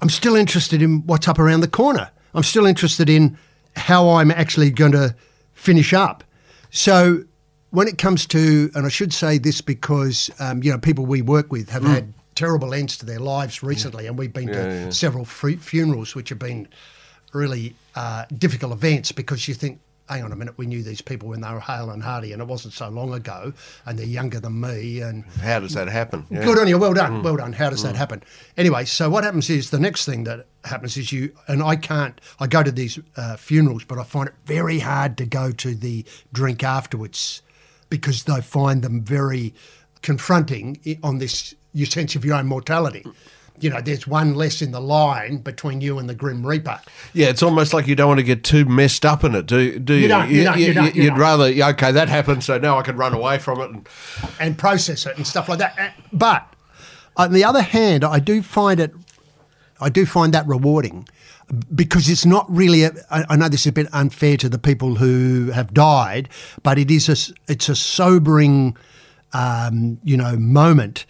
I'm 0.00 0.08
still 0.08 0.36
interested 0.36 0.82
in 0.82 1.06
what's 1.06 1.28
up 1.28 1.38
around 1.38 1.60
the 1.60 1.68
corner. 1.68 2.10
I'm 2.34 2.42
still 2.42 2.66
interested 2.66 3.08
in 3.08 3.38
how 3.76 4.08
I'm 4.10 4.30
actually 4.30 4.70
going 4.70 4.92
to 4.92 5.14
finish 5.54 5.92
up. 5.92 6.24
So 6.70 7.24
when 7.70 7.88
it 7.88 7.98
comes 7.98 8.26
to, 8.26 8.70
and 8.74 8.86
I 8.86 8.88
should 8.88 9.12
say 9.12 9.38
this 9.38 9.60
because 9.60 10.30
um, 10.38 10.62
you 10.62 10.70
know 10.70 10.78
people 10.78 11.06
we 11.06 11.22
work 11.22 11.52
with 11.52 11.68
have 11.70 11.84
had 11.84 12.12
terrible 12.36 12.72
ends 12.72 12.96
to 12.98 13.06
their 13.06 13.18
lives 13.18 13.62
recently, 13.64 14.06
and 14.06 14.16
we've 14.16 14.32
been 14.32 14.46
to 14.48 14.92
several 14.92 15.24
fu- 15.24 15.56
funerals 15.56 16.14
which 16.14 16.28
have 16.28 16.38
been 16.38 16.68
really 17.32 17.74
uh, 17.96 18.24
difficult 18.38 18.72
events 18.72 19.10
because 19.10 19.48
you 19.48 19.54
think. 19.54 19.80
Hang 20.08 20.22
on 20.22 20.30
a 20.30 20.36
minute, 20.36 20.56
we 20.56 20.66
knew 20.66 20.84
these 20.84 21.00
people 21.00 21.30
when 21.30 21.40
they 21.40 21.50
were 21.50 21.58
hale 21.58 21.90
and 21.90 22.00
hearty, 22.00 22.32
and 22.32 22.40
it 22.40 22.46
wasn't 22.46 22.72
so 22.72 22.88
long 22.88 23.12
ago, 23.12 23.52
and 23.86 23.98
they're 23.98 24.06
younger 24.06 24.38
than 24.38 24.60
me, 24.60 25.00
and 25.00 25.24
How 25.42 25.58
does 25.58 25.74
that 25.74 25.88
happen? 25.88 26.24
Yeah. 26.30 26.44
Good 26.44 26.60
on 26.60 26.68
you. 26.68 26.78
Well 26.78 26.94
done. 26.94 27.24
Well 27.24 27.36
done. 27.38 27.52
How 27.52 27.70
does 27.70 27.82
that 27.82 27.96
happen? 27.96 28.22
Anyway, 28.56 28.84
so 28.84 29.10
what 29.10 29.24
happens 29.24 29.50
is 29.50 29.70
the 29.70 29.80
next 29.80 30.04
thing 30.04 30.22
that 30.22 30.46
happens 30.62 30.96
is 30.96 31.10
you, 31.10 31.32
and 31.48 31.60
I 31.60 31.74
can't, 31.74 32.20
I 32.38 32.46
go 32.46 32.62
to 32.62 32.70
these 32.70 33.00
uh, 33.16 33.34
funerals, 33.36 33.82
but 33.82 33.98
I 33.98 34.04
find 34.04 34.28
it 34.28 34.34
very 34.44 34.78
hard 34.78 35.18
to 35.18 35.26
go 35.26 35.50
to 35.50 35.74
the 35.74 36.04
drink 36.32 36.62
afterwards 36.62 37.42
because 37.90 38.22
they 38.22 38.40
find 38.40 38.82
them 38.82 39.00
very 39.02 39.54
confronting 40.02 40.78
on 41.02 41.18
this, 41.18 41.52
your 41.76 41.86
sense 41.86 42.16
of 42.16 42.24
your 42.24 42.36
own 42.36 42.46
mortality. 42.46 43.04
You 43.58 43.70
know, 43.70 43.80
there's 43.80 44.06
one 44.06 44.34
less 44.34 44.60
in 44.60 44.72
the 44.72 44.80
line 44.80 45.38
between 45.38 45.80
you 45.80 45.98
and 45.98 46.08
the 46.08 46.14
Grim 46.14 46.46
Reaper. 46.46 46.80
Yeah, 47.12 47.28
it's 47.28 47.42
almost 47.42 47.72
like 47.72 47.86
you 47.86 47.94
don't 47.94 48.08
want 48.08 48.20
to 48.20 48.24
get 48.24 48.44
too 48.44 48.64
messed 48.64 49.04
up 49.04 49.24
in 49.24 49.34
it, 49.34 49.46
do, 49.46 49.78
do 49.78 49.94
you? 49.94 50.08
don't, 50.08 50.30
you 50.30 50.44
don't, 50.44 50.58
you 50.58 50.74
don't, 50.74 50.94
you 50.94 51.10
would 51.10 51.18
rather, 51.18 51.44
okay, 51.44 51.92
that 51.92 52.08
happened, 52.08 52.44
so 52.44 52.58
now 52.58 52.78
I 52.78 52.82
can 52.82 52.96
run 52.96 53.14
away 53.14 53.38
from 53.38 53.60
it. 53.60 53.70
And, 53.70 53.88
and 54.40 54.58
process 54.58 55.06
it 55.06 55.16
and 55.16 55.26
stuff 55.26 55.48
like 55.48 55.58
that. 55.58 55.94
But 56.12 56.46
on 57.16 57.32
the 57.32 57.44
other 57.44 57.62
hand, 57.62 58.04
I 58.04 58.18
do 58.20 58.42
find 58.42 58.80
it, 58.80 58.92
I 59.80 59.90
do 59.90 60.06
find 60.06 60.34
that 60.34 60.46
rewarding 60.46 61.08
because 61.74 62.08
it's 62.08 62.26
not 62.26 62.46
really. 62.48 62.82
A, 62.82 62.92
I 63.10 63.36
know 63.36 63.48
this 63.48 63.60
is 63.60 63.66
a 63.68 63.72
bit 63.72 63.88
unfair 63.92 64.36
to 64.38 64.48
the 64.48 64.58
people 64.58 64.96
who 64.96 65.50
have 65.52 65.72
died, 65.72 66.28
but 66.62 66.78
it 66.78 66.90
is 66.90 67.08
a, 67.08 67.52
it's 67.52 67.68
a 67.68 67.76
sobering, 67.76 68.76
um, 69.32 69.98
you 70.02 70.16
know, 70.16 70.36
moment 70.36 71.06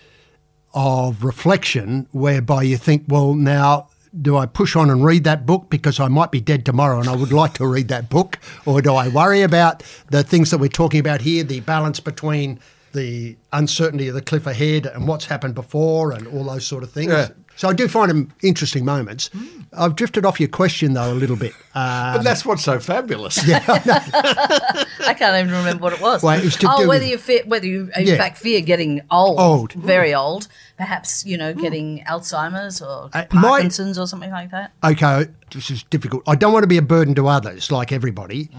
of 0.77 1.25
reflection 1.25 2.07
whereby 2.12 2.62
you 2.62 2.77
think, 2.77 3.07
well, 3.09 3.35
now. 3.35 3.89
Do 4.19 4.39
I 4.39 4.47
push 4.47 4.77
on 4.77 4.89
and 4.89 5.05
read 5.05 5.25
that 5.25 5.45
book 5.45 5.67
because 5.69 6.01
I 6.01 6.09
might 6.09 6.31
be 6.31 6.41
dead 6.41 6.65
tomorrow 6.65 6.99
and 7.01 7.07
I 7.07 7.15
would 7.15 7.33
like 7.35 7.53
to 7.55 7.67
read 7.67 7.89
that 7.89 8.09
book? 8.09 8.39
Or 8.65 8.81
do 8.81 8.95
I 8.95 9.09
worry 9.09 9.43
about 9.43 9.83
the 10.11 10.23
things 10.23 10.51
that 10.53 10.59
we're 10.59 10.69
talking 10.69 11.01
about 11.01 11.21
here, 11.21 11.45
the 11.45 11.61
balance 11.61 12.01
between 12.01 12.59
the 12.95 13.37
uncertainty 13.53 14.09
of 14.09 14.15
the 14.15 14.23
cliff 14.23 14.47
ahead 14.47 14.87
and 14.87 15.07
what's 15.07 15.27
happened 15.27 15.55
before 15.55 16.12
and 16.12 16.27
all 16.29 16.45
those 16.45 16.65
sort 16.65 16.83
of 16.83 16.91
things? 16.91 17.12
Yeah. 17.12 17.29
So 17.57 17.69
I 17.69 17.73
do 17.73 17.88
find 17.88 18.11
them 18.11 18.33
interesting 18.42 18.85
moments. 18.85 19.31
I've 19.73 19.97
drifted 19.97 20.25
off 20.27 20.38
your 20.38 20.49
question 20.51 20.92
though 20.95 21.12
a 21.12 21.14
little 21.14 21.37
bit. 21.37 21.53
Uh, 21.75 22.14
but 22.16 22.23
that's 22.23 22.45
what's 22.45 22.62
so 22.62 22.79
fabulous. 22.79 23.38
I 23.49 25.14
can't 25.19 25.37
even 25.42 25.55
remember 25.57 25.83
what 25.83 25.92
it 25.95 26.01
was. 26.01 26.23
Well, 26.23 26.38
it 26.38 26.45
was 26.45 26.57
to 26.57 26.69
oh, 26.71 26.83
do 26.83 26.88
whether 26.88 27.05
with- 27.05 27.11
you 27.11 27.19
fear, 27.19 27.42
whether 27.47 27.66
you 27.66 27.90
in 27.97 28.07
Yeah. 28.07 28.16
fact 28.16 28.38
fear 28.38 28.61
getting 28.61 29.03
old, 29.11 29.40
Old. 29.40 29.73
very 29.73 30.14
old, 30.14 30.49
perhaps 30.77 31.25
you 31.25 31.37
know 31.37 31.55
getting 31.55 32.05
Alzheimer's 32.05 32.81
or 32.83 33.11
Uh, 33.12 33.25
my- 33.33 33.40
Parkinson's 33.42 33.99
or 33.99 34.07
something 34.07 34.31
like 34.31 34.51
that. 34.51 34.73
okay, 34.85 35.27
this 35.53 35.71
is 35.71 35.83
difficult. 35.85 36.23
I 36.27 36.35
don't 36.35 36.53
want 36.53 36.62
to 36.64 36.69
be 36.69 36.77
a 36.79 36.83
burden 36.83 37.14
to 37.16 37.27
others, 37.29 37.71
like 37.73 37.92
everybody. 37.92 38.51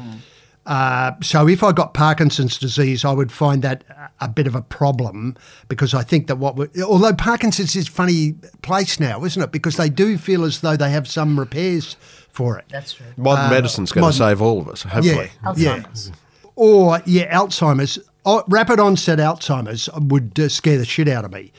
Uh, 0.68 1.14
so 1.22 1.48
if 1.48 1.64
I 1.64 1.72
got 1.72 1.94
Parkinson's 1.94 2.58
disease, 2.60 3.06
I 3.06 3.14
would 3.14 3.32
find 3.32 3.62
that 3.62 3.86
a- 3.90 4.26
a 4.26 4.28
bit 4.28 4.48
of 4.48 4.54
a 4.56 4.62
problem 4.62 5.38
because 5.70 5.94
I 5.94 6.04
think 6.04 6.28
that 6.28 6.36
what, 6.38 6.58
we 6.58 6.68
although 6.84 7.14
Parkinson's 7.14 7.74
is 7.76 7.88
a 7.88 7.92
funny 7.92 8.34
place 8.62 9.00
now, 9.00 9.24
isn't 9.24 9.42
it? 9.42 9.52
Because 9.54 9.78
they 9.78 9.90
do 9.90 10.18
feel 10.18 10.44
as 10.44 10.60
though 10.60 10.76
they 10.76 10.92
have 10.92 11.08
some 11.08 11.40
repairs 11.40 11.96
for 12.30 12.60
it. 12.60 12.66
That's 12.70 12.94
true. 12.94 13.06
Modern 13.16 13.50
medicine's 13.50 13.94
going 13.94 14.12
to 14.12 14.18
save 14.18 14.42
all 14.42 14.60
of 14.60 14.68
us, 14.68 14.84
hopefully. 14.84 15.32
Yeah, 15.56 15.78
Alzheimer's. 15.80 16.12
Or 16.58 17.02
yeah, 17.06 17.34
Alzheimer's. 17.34 17.98
Oh, 18.26 18.44
rapid 18.50 18.80
onset 18.82 19.20
Alzheimer's 19.20 19.88
would 19.98 20.38
uh, 20.38 20.50
scare 20.50 20.78
the 20.78 20.86
shit 20.86 21.08
out 21.08 21.24
of 21.24 21.32
me. 21.32 21.54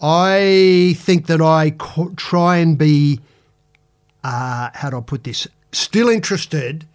I 0.00 0.94
think 0.98 1.26
that 1.26 1.42
I 1.42 1.70
co- 1.76 2.14
try 2.16 2.56
and 2.56 2.78
be, 2.78 3.20
uh, 4.24 4.70
how 4.72 4.88
do 4.90 4.96
I 4.96 5.00
put 5.00 5.24
this? 5.24 5.46
Still 5.72 6.08
interested, 6.08 6.86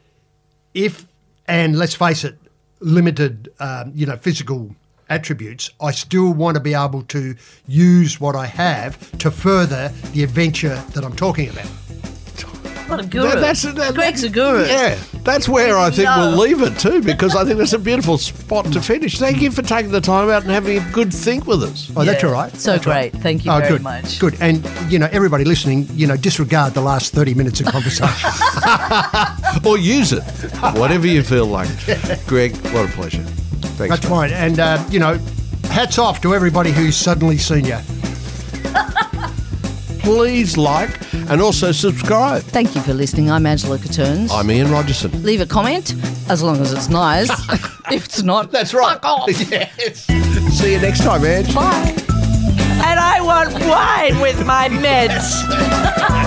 if 0.74 1.06
and 1.48 1.78
let's 1.78 1.96
face 1.96 2.24
it, 2.24 2.38
limited, 2.80 3.52
um, 3.60 3.92
you 3.96 4.06
know, 4.06 4.18
physical 4.18 4.76
attributes. 5.10 5.70
I 5.82 5.92
still 5.92 6.34
want 6.34 6.56
to 6.56 6.62
be 6.62 6.74
able 6.74 7.04
to 7.04 7.36
use 7.68 8.20
what 8.20 8.36
I 8.36 8.46
have 8.46 9.18
to 9.20 9.30
further 9.30 9.90
the 10.14 10.24
adventure 10.24 10.76
that 10.94 11.04
I'm 11.04 11.16
talking 11.16 11.50
about. 11.50 11.70
What 12.92 13.06
a 13.06 13.08
guru! 13.08 13.30
That- 13.30 13.40
that's, 13.40 13.62
that, 13.64 13.96
Greig's 13.96 14.24
a 14.24 14.30
guru. 14.30 14.66
Yeah, 14.66 14.98
that's 15.24 15.48
where 15.48 15.78
I 15.78 15.90
think 15.90 16.06
No. 16.10 16.18
we'll 16.30 16.38
leave 16.48 16.62
it 16.62 16.78
too, 16.78 17.02
because 17.02 17.36
I 17.36 17.46
think 17.46 17.58
that's 17.58 17.74
a 17.74 17.80
beautiful 17.92 18.18
spot 18.18 18.66
to 18.74 18.82
finish. 18.82 19.18
Thank 19.18 19.42
you 19.42 19.50
for 19.50 19.62
taking 19.62 19.92
the 19.92 20.02
time 20.02 20.30
out 20.30 20.44
and 20.44 20.52
having 20.52 20.78
a 20.78 20.92
good 20.92 21.14
think 21.14 21.48
with 21.48 21.64
us. 21.64 21.90
Oh, 21.96 22.04
that's 22.04 22.24
all 22.24 22.32
right. 22.34 22.54
So 22.56 22.78
great. 22.80 23.14
Thank 23.14 23.46
you 23.46 23.52
Oh, 23.52 23.58
very 23.60 23.70
good, 23.70 23.84
much. 23.84 24.20
good. 24.20 24.36
And 24.42 24.68
you 24.92 25.00
know, 25.00 25.08
everybody 25.12 25.46
listening, 25.46 25.88
you 25.94 26.06
know, 26.06 26.18
disregard 26.18 26.74
the 26.74 26.82
last 26.82 27.14
thirty 27.14 27.34
minutes 27.34 27.62
of 27.62 27.68
conversation. 27.68 28.30
Or 29.66 29.78
use 29.78 30.14
it, 30.14 30.24
whatever 30.78 31.06
you 31.08 31.24
feel 31.24 31.46
like. 31.46 31.68
Greig, 32.26 32.56
what 32.74 32.90
a 32.90 32.94
pleasure. 32.94 33.22
Thanks. 33.22 33.78
That's 33.96 34.04
mate. 34.04 34.10
fine. 34.10 34.32
And 34.32 34.60
uh, 34.60 34.84
you 34.90 35.00
know, 35.00 35.20
hats 35.70 35.98
off 36.00 36.22
to 36.22 36.34
everybody 36.34 36.72
who's 36.72 36.96
suddenly 36.96 37.38
seen 37.38 37.66
you. 37.66 37.78
Please 40.00 40.58
like 40.58 40.90
and 41.30 41.42
also 41.42 41.72
subscribe. 41.72 42.44
Thank 42.44 42.76
you 42.76 42.82
for 42.82 42.94
listening. 42.94 43.30
I'm 43.32 43.46
Angela 43.46 43.78
Catterns. 43.78 44.32
I'm 44.32 44.50
Ian 44.50 44.72
Rogerson. 44.72 45.24
Leave 45.24 45.42
a 45.42 45.46
comment 45.46 45.94
as 46.30 46.42
long 46.44 46.60
as 46.60 46.74
it's 46.74 46.90
nice. 46.90 47.30
if 47.92 48.06
it's 48.06 48.24
not, 48.24 48.52
That's 48.52 48.74
right. 48.74 48.94
Fuck 48.94 49.06
off. 49.06 49.30
yes. 49.52 50.06
See 50.58 50.74
you 50.74 50.80
next 50.80 51.04
time, 51.04 51.26
Ange. 51.26 51.54
Bye. 51.54 51.96
And 52.84 53.00
I 53.00 53.22
want 53.22 53.54
wine 53.54 54.22
with 54.22 54.46
my 54.46 54.70
meds. 54.70 56.18